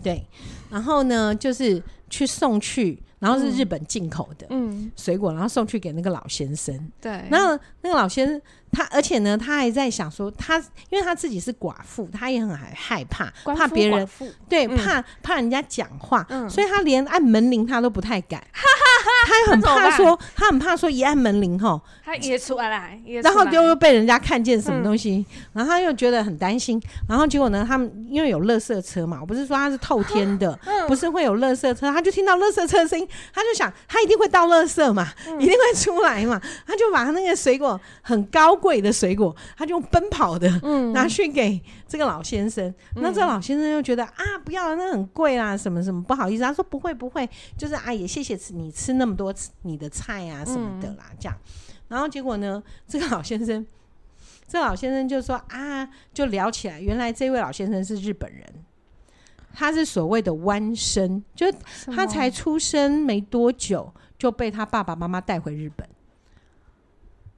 [0.03, 0.27] 对。
[0.69, 3.01] 然后呢，就是去送去。
[3.23, 4.45] 然后是日本进口的
[4.97, 6.77] 水果，嗯、然后送去给那个老先生。
[6.99, 8.41] 对，然后那个老先生。
[8.73, 10.57] 他而且呢，他还在想说，他
[10.89, 14.09] 因为他自己是寡妇，他也很害害怕，怕别人
[14.49, 18.43] 对，怕怕人家讲话，所以他连按门铃他都不太敢。
[19.25, 30.57] 他很怕说，他很怕说一按门铃吼，他也出来，然后就又被人家看见什么东西，然后他又觉得很担心，然后结果呢，他们因为有垃圾车嘛，我不是说他是透天的，
[30.87, 35.07] 不是会有垃圾车，他就听到垃圾车的声音，他就想他一定会倒垃圾嘛，
[35.39, 38.57] 一定会出来嘛，他就把他那个水果很高。
[38.63, 40.49] 贵的水果，他就用奔跑的
[40.93, 42.65] 拿去给这个老先生。
[42.95, 46.43] 嗯、那这老先生又觉得啊，不要，那很贵啦，什么什么不好意思。
[46.43, 51.37] 他说不会不会，就是啊，也谢谢吃你吃那么多你的菜啊什么的啦，这样。
[51.89, 53.65] 然后结果呢，这个老先生，
[54.47, 58.41] 这个老先生就说啊，就聊起来，原来这位老先生是日本人，
[59.53, 61.45] 他是所谓的弯生，就
[61.93, 65.85] 他才出生没多久就被他爸爸妈妈带回日本。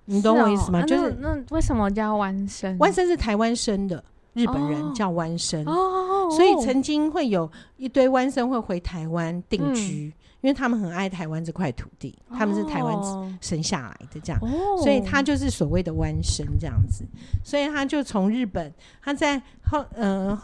[0.05, 0.81] 你懂我意思吗？
[0.81, 2.77] 哦、就是那，那为什么叫弯生？
[2.79, 17.03] 弯生是台湾生的日本人叫湾生，哦、所以曾经会有一堆湾生会回台湾定居，嗯、因为他们很爱台湾这块土地，哦、他们是台湾生下来的这样，哦、所以他就是所谓的湾生这样子，
[17.43, 20.39] 所以他就从日本，他在后呃。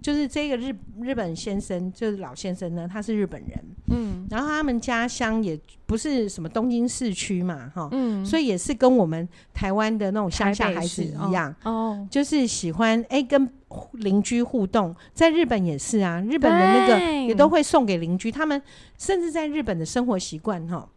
[0.00, 12.08] 就是这个日日本先生，就是老先生呢，他是日本人，嗯，然后他们家乡也不是什么东京市区嘛，哈，嗯，所以也是跟我们台湾的那种乡下孩子一样，哦，哦。
[12.10, 13.48] 就是喜欢哎、欸、跟
[13.94, 18.60] 邻居互动，在日本也是啊，日本的那个也都会送给邻居，他们
[18.96, 20.88] 甚至在日本的生活习惯哈，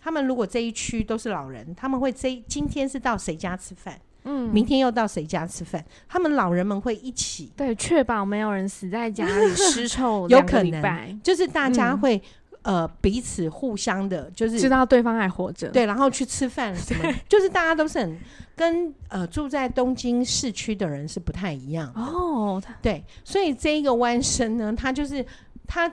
[0.00, 4.00] 他们如果这一区都是老人，他们会这今天是到谁家吃饭。
[4.24, 5.84] 嗯，明天又到谁家吃饭？
[6.08, 10.28] 他们老人们会一起，对，确保没有人死在家里尸臭。
[10.30, 12.16] 有可能，就是大家会、
[12.62, 18.18] 嗯、呃彼此互相的，就是知道对方还活着，对，然后去吃饭什么，就是大家都是很
[18.54, 22.62] 跟呃住在东京市区的人是不太一样哦。
[22.82, 25.24] 对，所以这一个弯身呢，他就是
[25.66, 25.90] 他。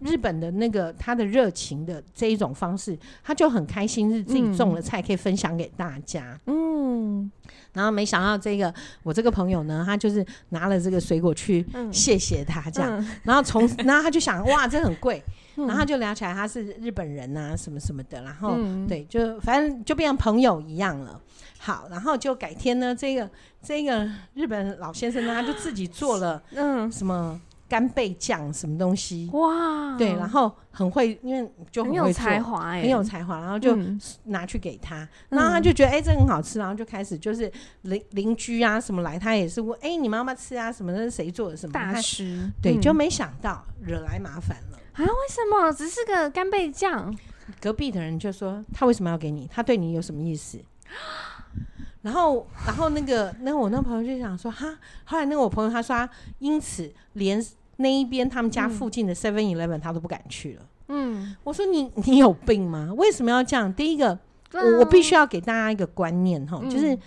[0.00, 6.38] 日本的那个他的热情的这一种方式，他就很开心，是自己种了菜可以分享给大家。
[6.46, 7.30] 嗯，
[7.72, 15.22] 然后没想到这个我这个朋友呢，他就是拿了这个水果去谢谢他这样，嗯嗯、然后从 然后他就想哇，这很贵，
[15.56, 21.20] 嗯、然后他就聊起来他是日本人啊什么什么的，然后、嗯、对，就反正就变成朋友一样了。
[21.58, 23.28] 好，然后就改天呢，这个
[23.60, 27.40] 这个日本老先生呢，他就自己做了嗯什么。
[27.68, 29.96] 干贝酱什么东西哇？
[29.98, 33.76] 对，然后很会，因为就很，有才华哎，很有才华，然后就
[34.24, 37.52] 拿去给他，嗯、然后他就觉得哎、欸，这很好吃，然后就开始就是
[37.82, 40.72] 邻邻居啊什么来，他也是问哎、欸，你们要不要吃啊？
[40.72, 42.50] 什么那是，谁做的什么大师？
[42.62, 45.04] 对、嗯，就没想到惹来麻烦了啊？
[45.04, 45.70] 为什么？
[45.72, 47.14] 只是个干贝酱？
[47.60, 49.46] 隔壁的人就说他为什么要给你？
[49.52, 50.58] 他对你有什么意思？
[52.02, 54.78] 然后，然后那个，那、我那朋友就想说，哈。
[55.04, 57.44] 后来那个我朋友他说他，因此连
[57.80, 60.62] 那一边他们家附近的 Seven Eleven 他都不敢去了。
[60.88, 62.92] 嗯，我说你 你有病吗？
[62.96, 63.72] 为什么要这样？
[63.72, 64.20] 第一个，啊、
[64.52, 66.98] 我我必须要给大家一个观念哈、嗯，就是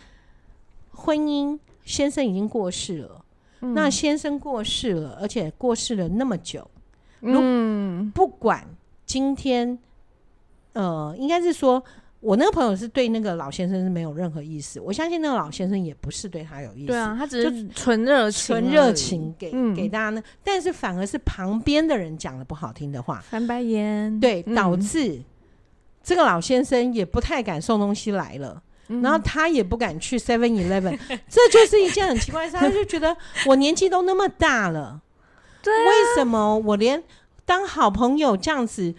[0.91, 3.25] 婚姻先生已经过世了、
[3.61, 6.69] 嗯，那先生过世了，而且过世了那么久，
[7.21, 8.65] 嗯，不管
[9.05, 9.77] 今天，
[10.73, 11.83] 呃，应该是说。
[12.21, 16.87] 我那个朋友是对那个老先生是没有任何意思，我相信那个老先生也不是对他有意思。
[16.87, 20.21] 对啊，他只是纯热情，纯热情给、嗯、给大家呢。
[20.43, 25.19] 但是反而是旁边的人讲了不好听的话，翻白眼，对，导致
[26.03, 30.95] 这个老先生也不太敢送东西来了，嗯、然后他也不敢去 Seven Eleven，
[31.27, 32.57] 这就是一件很奇怪的事。
[32.57, 35.01] 他就觉得 我年纪都那么大了，
[35.63, 37.01] 对、啊，为什么我连
[37.45, 38.93] 当好朋友这样子？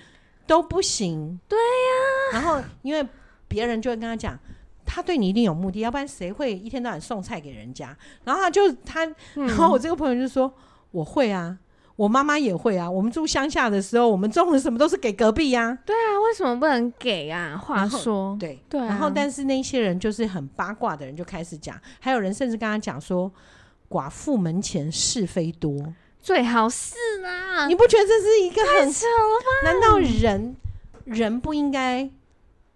[0.46, 2.32] 都不行，对呀、啊。
[2.32, 3.06] 然后因为
[3.48, 4.38] 别人就会跟他讲，
[4.84, 7.96] 他对你一定有目的，要不然谁会一天到晚送菜给人家？
[8.24, 9.04] 然后他就他，
[9.36, 10.52] 嗯、然后我这个朋友就说
[10.90, 11.56] ：“我会啊，
[11.96, 12.90] 我妈妈也会啊。
[12.90, 17.56] 我们住乡下的时候，我们种的什么都是给隔壁呀、啊。”对啊，为什么不能给啊？
[17.56, 18.86] 话说，对对、啊。
[18.86, 23.30] 然后，但是那些人就是很八卦的人，就开始讲，还有人甚至跟他讲说
[23.88, 29.70] ：“寡妇门前是非多。”最好是啦，你不觉得这是一个很扯了吗？
[29.70, 30.56] 难道人
[31.04, 32.08] 人不应该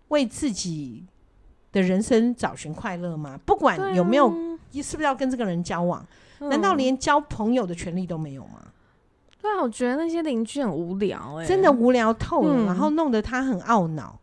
[0.08, 1.04] 为自己
[1.70, 3.38] 的人生找寻快乐吗？
[3.46, 4.28] 不管有没有，
[4.72, 6.04] 你是不是要跟这个人交往？
[6.40, 8.60] 难道连交朋友的权利都没有吗？
[9.40, 14.18] 对啊，我觉得那些邻居很无聊，哎，真的无聊透了，然后弄得他很懊恼。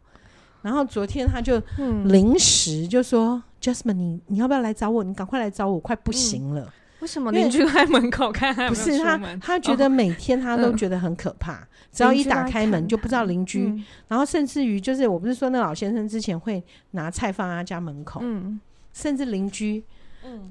[0.61, 1.61] 然后昨天他就
[2.05, 5.03] 临时就说：“Jasmine，你你要不要来找我？
[5.03, 8.69] 你赶快来找我，快不行了。”为什么邻居在门口看他？
[8.69, 11.55] 不是他，他觉得每天他都觉得很可怕。
[11.55, 13.83] 哦、只要一打开门，就不知道邻居、嗯。
[14.07, 18.57] 然后甚至于，就是我不是说那老先生之前会拿菜放在他家门口，嗯、
[18.93, 19.83] 甚至邻居，
[20.23, 20.49] 嗯，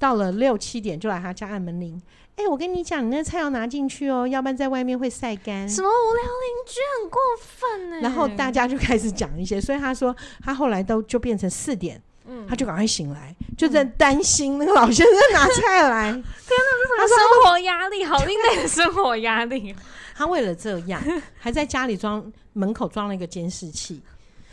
[0.00, 2.02] 到了六七点就来他家按门铃。
[2.34, 5.68] 哎、欸，我跟你讲，你那菜要拿进去哦，要不然在外面会晒干。
[5.68, 8.00] 什么无聊邻居，很过分呢？
[8.02, 12.02] 然后大家就开始讲一些，所以他说他后来都就变成四点。
[12.26, 16.10] 嗯，他就赶快醒来，就在担心那个老先生拿菜来。
[16.12, 18.04] 天哪，这是什么生活压力？
[18.04, 19.74] 好另类的生活压力。
[20.16, 21.02] 他为了这样，
[21.38, 24.00] 还在家里装门口装了一个监视器，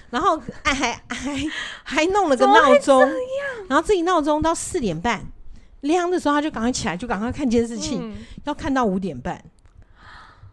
[0.09, 1.35] 然后还还还
[1.83, 2.99] 还弄了个闹钟，
[3.69, 5.23] 然后自己闹钟到四点半
[5.81, 9.41] 亮的时候，他就赶快起来，就赶快看监视器，嗯，要看到五点半。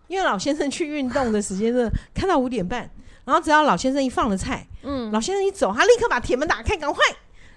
[0.06, 2.90] 因为老先生去运动的时间是看到五点半。
[3.28, 7.04] 然后只要老先生一放了菜，嗯，老先生一走，他立刻把铁门打开，赶快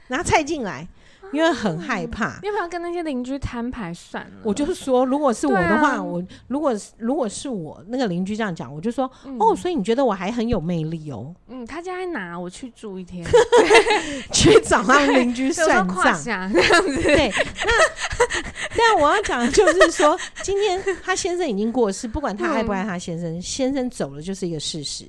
[0.10, 0.86] 拿菜进来，
[1.31, 2.25] 因为很害怕。
[2.25, 4.31] 啊、要不要跟那些邻居摊牌算了？
[4.43, 11.34] 我就是说，如果是我的话，啊、我如果如果是我那个邻居这样讲，我就说、嗯，哦，所以你觉得我还很有魅力哦？
[11.47, 12.38] 嗯，他家在哪？
[12.38, 13.25] 我去住一天，
[14.34, 17.01] 去找他们邻居算账 这样子。
[17.01, 17.31] 对，
[17.65, 17.71] 那
[18.75, 25.05] 但我要讲的就是说，今天他先生已经过世，不管他爱不爱他先生，嗯、先生走了就是一个事实。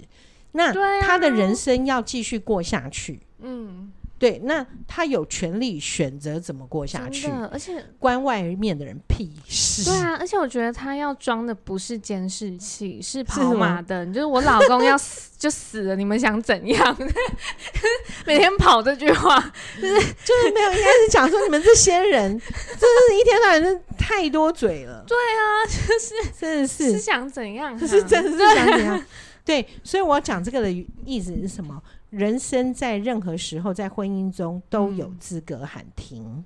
[0.53, 9.85] 那他的人生要继续过下去，嗯，对，那他有权利选择怎么过下去，而且关外面的人屁事。
[9.85, 16.97] 对啊，而且我觉得他要装的不是监视器，是跑马灯，就是我老公要死就死了，你们想怎样？
[18.25, 19.41] 每天跑这句话，
[19.81, 25.05] 就是就是没有，应该是讲说你们这些人， 真是一天到晚是太多嘴了。
[25.09, 27.77] 对啊，就是真的是是想怎样？
[27.77, 29.05] 是真的是想怎样？
[29.45, 30.71] 对，所以我要讲这个的
[31.05, 31.83] 意思是什么？
[32.11, 36.45] 人生在任何时候，在婚姻中都有资格喊停，嗯、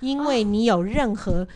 [0.00, 1.48] 因为你有任何，哦、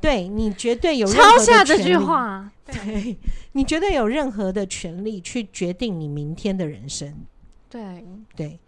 [0.00, 3.16] 对你绝对有任何的权利，抄下这句话，对，
[3.52, 7.14] 你绝对有任何的权利去决定你明天的人生。
[7.68, 8.04] 对
[8.36, 8.58] 对。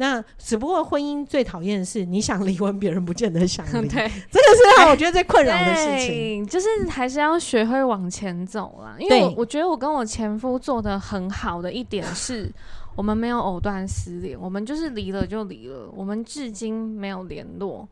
[0.00, 3.86] 那只不过婚姻最讨厌的是，你想离婚，别人不见得想离。
[3.90, 6.46] 对，这个是让我觉得最困扰的事情。
[6.46, 8.94] 就是还是要学会往前走啦。
[8.98, 12.48] 因为我我觉得我跟我前夫做的很好的一点是，
[12.94, 17.88] 我们没有藕断丝连，我们就是离了就离了，我们至今没有联络。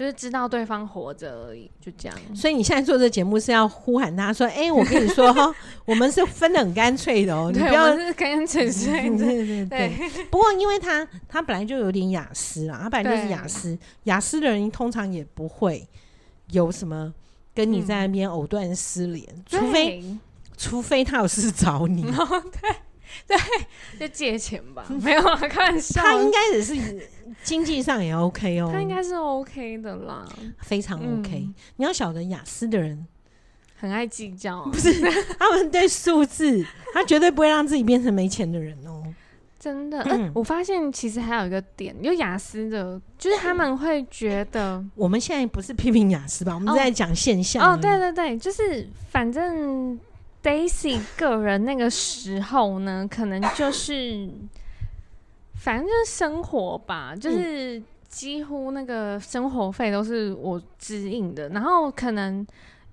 [0.00, 2.18] 就是知道对方活着而已，就这样。
[2.34, 10.08] 所以你现在做这节目是要呼喊他说：“哎、欸，我跟你说哈， 我们是分的很干脆的哦，你不要是干干脆脆。”对对对对。
[10.32, 15.86] 不过因为他他本来就有点雅思啦，他本来就是雅思，雅思的人通常也不会
[16.52, 17.12] 有什么。
[17.52, 20.02] 跟你在那边藕断丝连，除非
[20.56, 22.04] 除非他有事找你。
[22.16, 22.70] 哦，对
[23.30, 23.38] 对，
[23.98, 26.02] 就借钱吧，没有啊，开玩笑。
[26.02, 26.74] 他应该也是
[27.42, 30.26] 经济上也 OK 哦，他应该是 OK 的啦，
[30.60, 31.48] 非常 OK。
[31.76, 33.06] 你要晓得，雅思的人
[33.78, 34.92] 很爱计较，不是
[35.38, 39.02] 他们对数字，他绝对不会让自己变成没钱的人哦。
[39.58, 46.54] 真的，嗯，我发现其实还有一个点，有雅思的，就是他们会觉得，我们现在不是批评雅思吧？
[46.54, 47.74] 我们在讲现象哦。
[47.74, 50.00] 哦，对对对，就是反正
[50.42, 54.28] Daisy 个人那个时候呢，可能就是，
[55.54, 62.46] 反正就是生活吧，就是几乎那个生活费都是我支应的，然后可能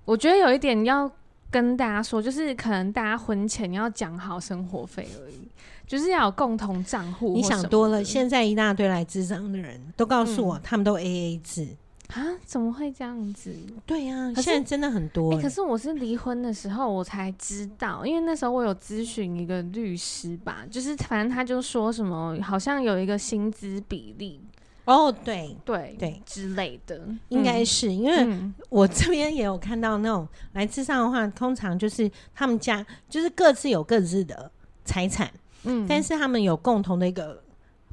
[0.04, 1.10] 我觉得有一点要
[1.50, 5.48] 跟大家说，就是可能大家婚前要讲好生活费而已。
[5.86, 7.32] 就是要有共同账户。
[7.32, 11.66] 你想多了，现在一大堆来智商的人都告诉我，他们都 A A 制
[12.08, 12.24] 啊？
[12.44, 13.54] 怎么会这样子？
[13.86, 15.32] 对呀，现在真的很多。
[15.32, 24.40] 欸，可是我是离婚的时候我才知道，因为那时候我有咨询一个律师吧，就是反正他就说什么，好像有一个薪资比例。
[24.84, 34.50] 哦，对对对之类的，应该是因为我这边也有看到那种来自上的话，通常就是他们家就是各自有各自的
[34.86, 35.30] 财产。
[35.64, 37.42] 嗯，但是他们有共同的一个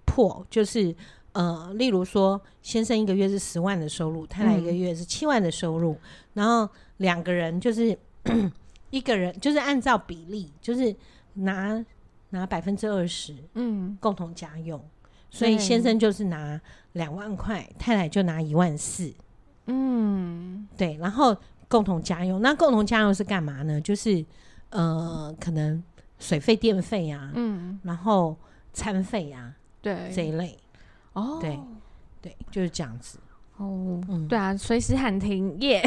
[0.05, 0.95] 破，就是
[1.35, 5.99] 呃，例如说，先生一个月是十万的收入，太太一个月是七万的收入，嗯、
[6.33, 6.67] 然后
[6.97, 7.97] 两个人就是
[8.89, 10.95] 一个人就是按照比例，就是
[11.33, 11.85] 拿
[12.29, 14.83] 拿百分之二十，嗯，共同家用，
[15.29, 16.59] 所以先生就是拿
[16.93, 19.13] 两万块，太太就拿一万四，
[19.67, 21.35] 嗯，对，然后
[21.67, 23.79] 共同家用，那共同家用是干嘛呢？
[23.81, 24.25] 就是
[24.69, 25.83] 呃，可能。
[26.17, 28.37] 水费、电费呀，嗯，然后
[28.71, 30.57] 餐费呀，对，这一类，
[31.15, 31.59] 哦，对，
[32.21, 33.17] 对，就是这样子，
[33.57, 35.81] 哦，嗯，对啊，随时喊停耶，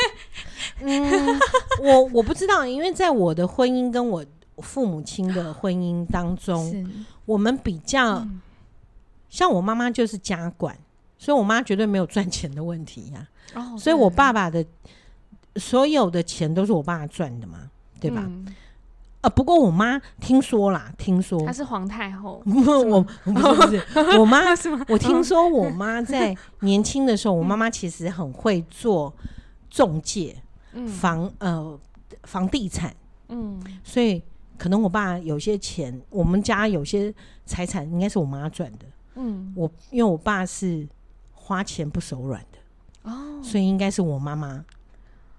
[0.80, 1.38] 嗯，
[1.82, 4.24] 我我不知道，因为在我的婚姻跟我
[4.58, 6.86] 父母亲的婚姻当中，
[7.24, 8.26] 我们比较
[9.28, 10.76] 像我妈妈就是家管，
[11.18, 14.64] 所以我妈绝对没有赚钱的问题呀，哦，所以我爸爸的
[15.56, 18.26] 所有的钱都是我爸赚的嘛，对吧？
[19.26, 22.40] 啊，不过我妈听说啦，听说她是皇太后。
[22.46, 24.38] 我我不是不是，我妈
[24.88, 29.12] 我听说我妈在年轻的时候，我妈妈其实很会做
[29.68, 30.36] 中介，
[30.86, 31.76] 房呃
[32.22, 32.94] 房地产，
[33.28, 34.22] 嗯，所以
[34.56, 37.12] 可能我爸有些钱，我们家有些
[37.44, 40.86] 财产应该是我妈赚的，嗯，我因为我爸是
[41.32, 44.64] 花钱不手软的，哦，所以应该是我妈妈，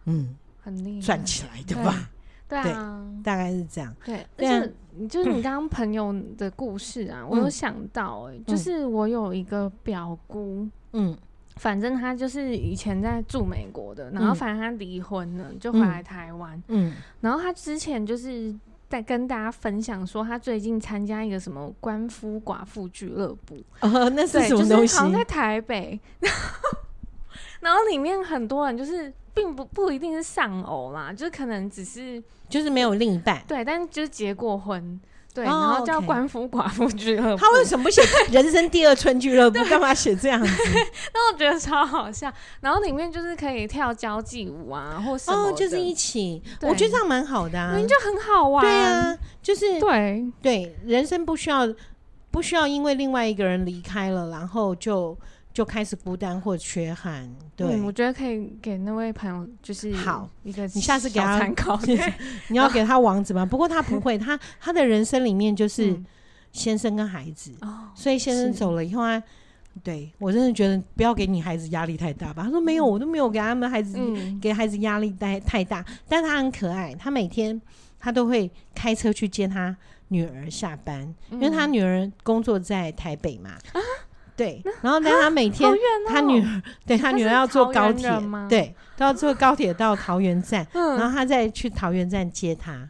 [0.03, 2.09] 嗯，很厉害赚起来的吧。
[2.47, 3.05] 对啊。
[3.15, 3.95] 对，大概是这样。
[4.05, 4.73] 对，但是
[5.07, 11.15] 就是你刚刚朋友的故事啊，嗯、我有想到、欸，哎、嗯，就是我有一个表姑，嗯，
[11.57, 18.55] 反正她就是以前在住美国的，然后反正她离婚了，就回来台湾，嗯，然后她之前就是
[18.89, 24.87] 在跟大家分享说，她最近参加一个什么鳏夫寡妇俱乐部，哦， 那是什么东西？
[24.87, 26.79] 就是、好像在台北，然后
[27.59, 29.13] 然后里面很多人就是。
[29.37, 34.99] 并不不一定是丧偶啦，就是可能只是就是没有另一半，对，但是就是结过婚，
[35.33, 37.41] 对，哦、然后叫官夫寡妇俱乐部。
[37.41, 39.63] 他为什么不写 人生第二春俱乐部？
[39.65, 40.63] 干嘛写这样子？
[41.13, 42.31] 那我觉得超好笑。
[42.61, 46.41] 然后里面就是可以跳交际舞啊，或什么哦，就是一起。
[46.59, 48.63] 对我觉得这样蛮好的啊，明明就很好玩。
[48.63, 51.67] 对啊，就是对对，人生不需要
[52.31, 55.17] 不需要因为另外一个人离开了，然后就。
[55.57, 61.79] 就开始孤单或缺憾，对、嗯，我觉得可以给那位朋友就是好一个，你下次给他参考，
[62.49, 63.43] 你要给他网址吗？
[63.43, 65.99] 不过他不会，他他的人生里面就是
[66.51, 69.19] 先生跟孩子，嗯、所以先生走了以后啊，
[69.81, 72.43] 对我真的觉得不要给你孩子压力太大吧。
[72.43, 77.59] 他说没有，我都没有给他们孩子、嗯、给孩子压力太太大，但他很可爱，他每天
[77.97, 79.75] 他都会开车去接他
[80.09, 81.01] 女儿下班，
[81.31, 83.49] 嗯、因为他女儿工作在台北嘛。
[83.73, 83.81] 啊
[84.37, 85.69] 对，然后但，他每天
[86.07, 88.09] 他女儿， 对他女儿要坐高铁，
[88.47, 92.87] 对，都要坐高铁到桃园站，然后他再去桃园站接他。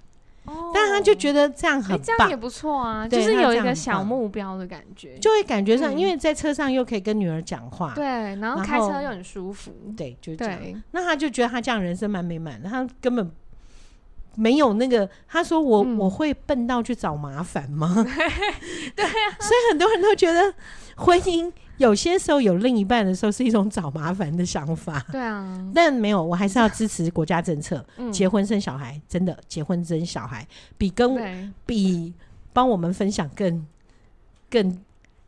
[0.73, 10.83] 但他就觉得这样很棒，这样也不错啊，就是有一个小目标的感觉，就会感觉上，因为在车上又可以跟女儿讲话，对，然后开车又很舒服，对，就这样。
[10.91, 13.29] 那他就觉得他这样人生蛮美满的，他根本
[14.35, 15.09] 没有那个。
[15.27, 17.93] 他说：“我我会笨到去找麻烦吗？”
[18.95, 20.53] 对啊， 所以很多人都觉得。
[20.97, 30.45] 婚姻有些时候有另一半的时候是一种找麻烦的想法，对啊，但没有，我还是要支持国家政策，嗯、结婚生小孩，真的结婚生小孩
[30.77, 31.49] 比跟对。
[31.65, 32.13] 比
[32.51, 33.65] 帮我们分享更
[34.49, 34.79] 更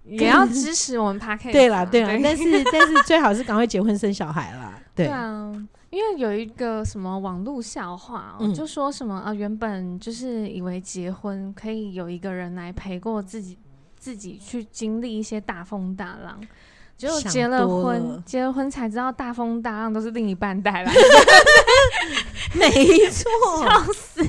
[0.05, 2.21] 也要支持我们 Podcast， 对啦对啦，对。
[2.23, 5.53] 但是但是最好是赶快结婚生小孩啦， 对，对啊，
[5.91, 13.55] 因为有一个什么网络笑话，嗯，就说什么啊，原本就是以为结婚可以有一个人来陪过自己，
[13.99, 16.39] 自己去经历一些大风大浪。
[16.97, 20.91] 就结了婚，了结了婚才知道大风大浪都是另一半带来的。
[22.53, 22.69] 没
[23.09, 23.31] 错，
[23.63, 24.21] 笑死，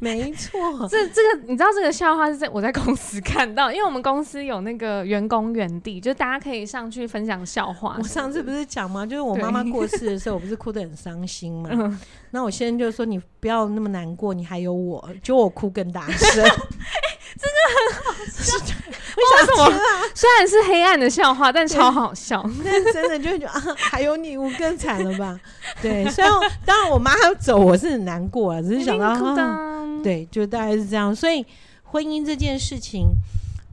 [0.00, 0.88] 没错。
[0.88, 7.94] 这这个你知道这个笑话是在我在公司看到，因为我们公司有那个员工园地，就大家可以上去分享笑话。
[7.96, 9.06] 我上次不是讲吗？
[9.06, 11.96] 就是我妈妈过世的时候，我不是哭得很伤心吗？
[12.32, 16.34] 那我先生就说：“你不要那么难过，你还有我。”就我哭更大声。
[16.34, 16.42] 真
[17.54, 18.74] 的很好笑，
[19.16, 19.80] 为什么？
[20.14, 22.42] 虽然是黑暗的笑话，但超好笑。
[22.62, 25.38] 但真的就觉得啊，还有你，我更惨了吧？
[25.80, 26.32] 对，虽然
[26.64, 31.14] 当然我妈要走，我是很难过啊，只是想到，啊、对，就大概是这样。
[31.14, 31.44] 所以
[31.82, 33.08] 婚姻这件事情，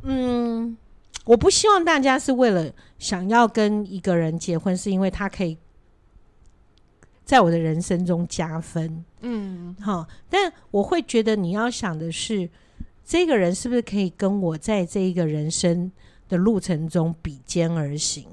[0.03, 0.77] 嗯，
[1.25, 5.57] 我不希望大家是为了想要跟一个人结婚，是因为他可以
[7.25, 9.03] 在我的人生中加分。
[9.21, 12.49] 嗯，好，但我会觉得你要想的是。
[13.05, 15.91] 这个人是不是可以跟我在这一个人生
[16.29, 18.25] 的路程中比肩而行？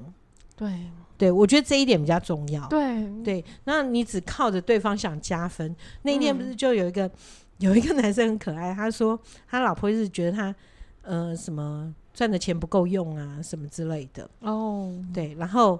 [0.55, 0.71] 对，
[1.17, 2.65] 对我觉得这一点比较重要。
[2.67, 7.11] 对对，那你只靠着对方想加分，那一天不是就有一个、嗯、
[7.59, 10.55] 有一个男生很可爱，他说他老婆一直觉得他
[11.01, 14.29] 呃什么赚的钱不够用啊，什么之类的。
[14.39, 15.79] 哦，对，然后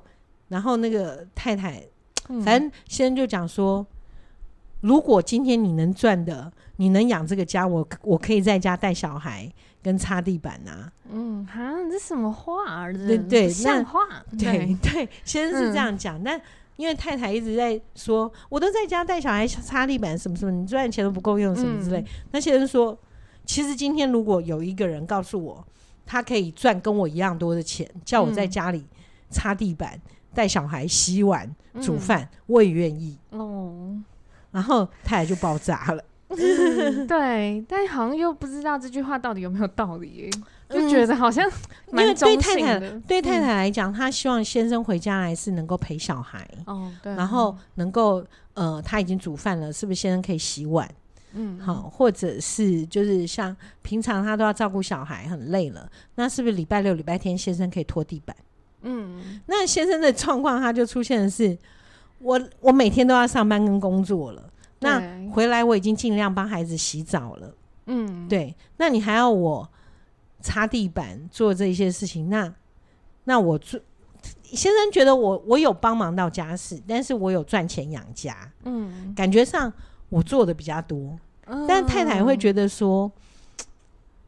[0.49, 1.83] 然后那个太太，
[2.43, 3.85] 反正先生就讲说。
[4.81, 6.51] 如果今天你能赚的，
[6.81, 9.47] 你能养这个家，我我可以在家带小孩
[9.83, 10.91] 跟擦地板啊。
[11.11, 13.05] 嗯，哈，这什么话儿子？
[13.05, 13.99] 对对，像话。
[14.31, 16.41] 对 对，先生是这样讲，嗯，但
[16.77, 21.99] 因为太太一直在说，我都在家带小孩擦地板，什么什么，你赚钱都不够用，什么之类。
[21.99, 22.97] 嗯，那先生说，
[23.45, 25.63] 其实今天如果有一个人告诉我，
[26.03, 28.83] 他可以赚跟我一样多的钱，叫我在家里
[29.29, 30.01] 擦地板、
[30.33, 31.47] 带小孩、洗碗、
[31.79, 33.19] 煮饭，嗯，我也愿意。
[33.29, 34.01] 哦。
[34.49, 36.03] 然后太太就爆炸了，
[36.37, 40.29] 嗯， 对，但好像又不知道这句话到底有没有道理，
[40.69, 41.49] 就觉得好像
[41.91, 50.89] 因为对太太对太太来讲，她希望先生回家来是能够陪小孩，哦，对，然后能够呃，他已经煮饭了，是不是先生可以洗碗？
[51.33, 58.35] 嗯，好，或者是就是像平常他都要照顾小孩，很累了，那是不是礼拜六、礼拜天先生可以拖地板？
[58.81, 61.57] 嗯，那先生的状况他就出现的是。
[62.23, 64.43] 我我每天都要上班跟工作了，
[64.81, 67.55] 那回来我已经尽量帮孩子洗澡了，
[67.85, 69.67] 嗯，对，那你还要我
[70.41, 72.53] 擦地板做这些事情，那
[73.23, 73.79] 那我做
[74.43, 79.71] 先生觉得我我有帮忙到家事，但是我有赚钱养家，嗯，感觉上
[80.09, 83.11] 我做的比较多，嗯，但太太会觉得说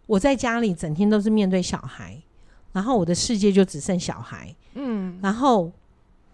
[0.06, 2.18] 我在家里整天都是面对小孩，
[2.72, 5.72] 然后我的世界就只剩小孩，嗯，然后。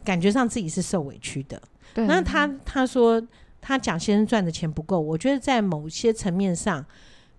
[0.02, 1.62] 感觉上自己是受委屈的，
[1.94, 2.08] 对。
[2.08, 3.22] 那他他说
[3.62, 6.86] 他蒋先生赚的钱不够，我觉得在某些层面上，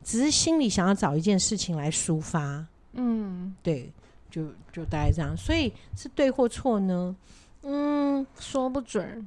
[0.03, 2.66] 只是心里想要找一件事情来抒发。
[2.93, 3.93] 嗯，对，
[4.31, 5.37] 就就大概这样。
[5.37, 7.16] 所以是对或错呢？
[7.62, 9.27] 嗯，说不准。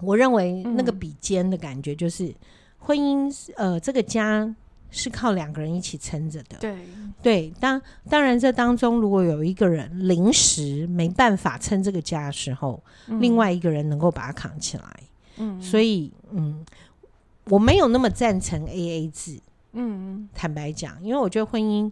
[0.00, 2.34] 我认为那个比肩的感觉就是、嗯、
[2.78, 4.54] 婚姻，呃，这个家。
[4.92, 6.58] 是靠两个人一起撑着的。
[6.58, 6.76] 对
[7.22, 15.00] 对，当当然这当中如果有一个人临时没办法撑这个家的时候，嗯、另外一个人能够把它扛起来。
[15.40, 16.64] 嗯，所以嗯，
[17.46, 19.40] 我没有那么赞成 AA 制。
[19.72, 21.90] 嗯，坦白讲，因为我觉得婚姻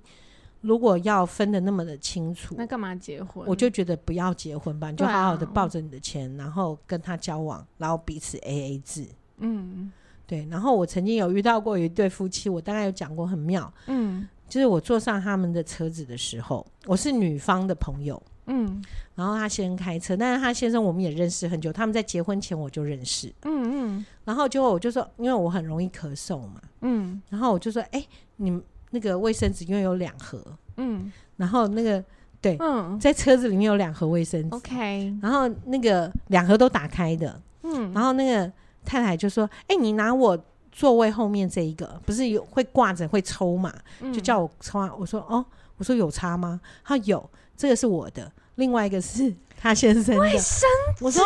[0.61, 3.45] 如果要分的那么的清楚，那干嘛结婚？
[3.47, 9.07] 我就觉得不要结婚吧，你就好好的抱着你的钱，然后跟他交往，然后彼此 AA 制。
[9.39, 9.91] 嗯。
[10.27, 18.83] 对，然后我曾经有遇到过有一对夫妻，我大概有讲过很妙，嗯，就是我坐上他们的车子的时候，我是女方的朋友，嗯，
[19.15, 28.05] 然后他先开车，但是他先生我们也认识很久，他们在结婚前我就认识，嗯嗯，然后结果我就说，因为我很容易咳嗽嘛，嗯，然后我就说，哎，
[28.37, 30.45] 你们那个卫生纸因为有两盒，
[30.77, 32.05] 嗯，然后那个
[32.41, 38.53] 对，嗯，在车子里面有两盒卫生纸，OK，然后那个两盒都打开的，嗯，然后那个。
[38.85, 40.39] 太太就说：“哎、欸，你拿我
[40.73, 43.71] 座位后面这一个，不是有会挂着会抽嘛？
[44.01, 45.45] 就叫我抽啊。”我说：“哦，
[45.77, 47.29] 我说有差吗？”他有，
[47.59, 50.21] 这个是我的，另外一个是 他先生的。
[50.21, 51.23] 卫生纸，我说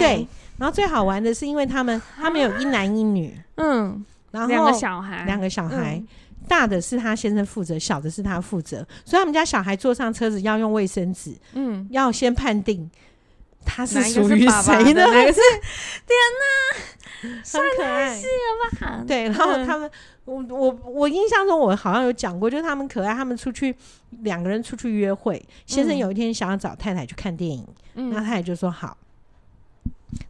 [0.00, 0.26] 对。
[0.58, 6.02] 然后最好玩的是，因为他们他们有一男一女，嗯，然后两个小孩，两个小孩，
[6.48, 12.90] 大的是他先生负责，小的是他负责，所以他们家小孩坐上车子要用卫生纸，嗯，要先判定。
[13.64, 15.06] 他是属于谁的？
[15.06, 15.40] 哪个是？
[16.06, 19.04] 天哪，很可爱，是了吧？
[19.06, 19.88] 对，然后他们，
[20.28, 23.74] 我我我印象中，我好像有讲过，就是他们可爱，他们出去
[24.20, 28.98] 两个人出去约会，先生有一天想要找太太去看电影，那太太就说好，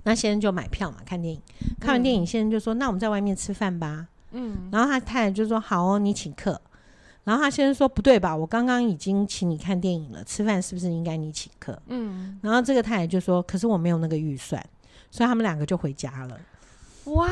[0.05, 1.42] 那先生就买票嘛，看电影。
[1.80, 6.61] 看完电影，先生就说：“那我们在外面吃饭吧。”嗯，然后他太太就说：“好哦，你请客。”
[7.24, 8.36] 然后他先生说：“不对吧？
[8.36, 14.64] 我刚刚已经请你看电影了，吃饭是不是应该你请客？”嗯，然后这个太太就说：“可是我没有那个预算。”
[15.11, 16.38] 所以他们两个就回家了。
[17.05, 17.26] 哇！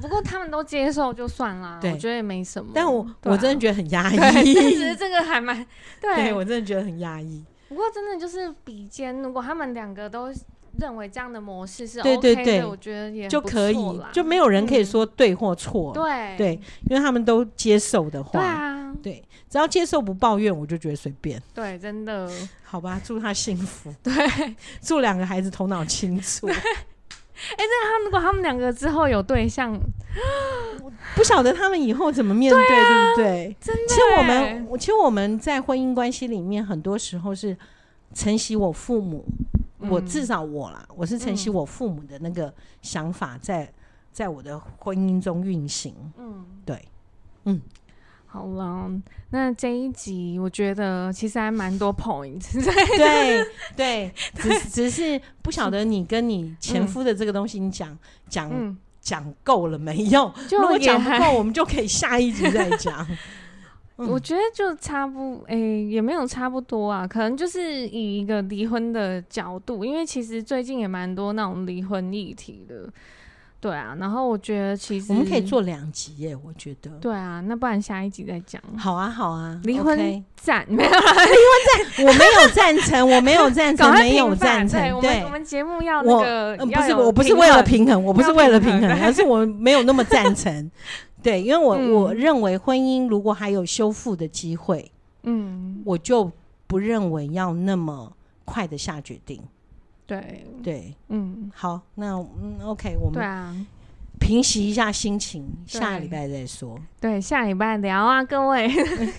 [0.00, 2.70] 不过他们都接受就算啦，我觉得也没什么。
[2.74, 4.44] 但我、啊、我真的觉得很压抑。
[4.44, 5.56] 其实这个还蛮
[6.00, 7.44] 对，对我真的觉得很压抑。
[7.68, 10.32] 不过真的就是比肩，如果他们两个都
[10.78, 15.92] 认为这样的模式是 OK 的，對對對，我觉得也就可以，就没有人可以说对或错。
[15.92, 21.42] 对、嗯、对，因为他们都接受的话，对啊，对，只要接受不抱怨，我就觉得随便。
[21.54, 22.30] 对，真的。
[22.62, 23.94] 好吧，祝他幸福。
[24.02, 24.12] 对，
[24.82, 26.48] 祝两个孩子头脑清楚。
[27.36, 29.78] 哎、欸，那他如果他们两个之后有对象，
[31.14, 33.56] 不晓得他们以后怎么面对，对，啊、对不对？
[33.60, 33.82] 真的。
[33.88, 37.56] 其实我们，其实我们在婚姻关系里面，很多时候是
[38.14, 39.24] 承袭我父母，
[39.80, 43.72] 嗯、我至少我啦，我是承袭我父母的那个想法在，在
[44.12, 45.94] 在我的婚姻中运行。
[46.18, 46.88] 嗯，对，
[47.44, 47.60] 嗯。
[48.36, 48.90] 好了，
[49.30, 53.42] 那这一集我觉得其实还蛮多 point， 对
[53.74, 60.30] 对，只只是不晓得你跟你前夫的这个东西，你讲讲讲够了没有？
[60.50, 63.06] 如果讲不够，我们就可以下一集再讲。
[63.96, 72.86] 我觉得就差不，哎、欸，也没有差不多啊，可能就是以一个离婚的角度，因为其实最近也蛮多那种离婚议题的。
[73.58, 76.90] 对啊，然后我觉得其实我们可以做两集耶，我觉得。
[77.00, 78.62] 对啊，那不然下一集再讲。
[78.76, 80.90] 好啊，好啊，离婚赞没有？
[80.90, 81.04] 离婚
[81.96, 84.80] 赞我没有赞成，我没有赞成，没有赞成。
[85.00, 90.70] 对，我们节目要那个，我不是，我不是为了平衡，我不是为了平衡，而是我 没有那么赞成。
[91.22, 94.92] 对，因为我、嗯、我认为婚姻如果还有修复的机会，
[95.24, 96.30] 嗯，我就
[96.68, 98.12] 不认为要那么
[98.44, 99.42] 快的下决定。
[100.06, 103.54] 对对，嗯，好，那嗯，OK，我们对啊，
[104.20, 106.78] 平息一下心情，下礼拜再说。
[107.00, 108.70] 对，下礼拜聊啊，各位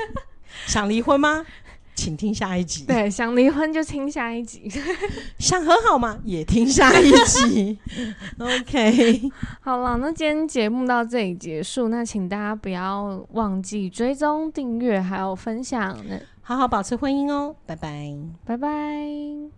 [0.65, 1.45] 想离婚吗？
[1.93, 2.85] 请听下一集。
[2.85, 4.71] 对，想离婚就听下一集。
[5.39, 6.19] 想和好吗？
[6.23, 7.77] 也听下一集。
[8.39, 9.31] OK，
[9.61, 15.97] 好了，那今天节目到这里结束，那请大家不要忘记追踪、订阅还有分享，
[16.43, 18.15] 好好保持婚姻哦，拜拜，
[18.45, 19.56] 拜拜。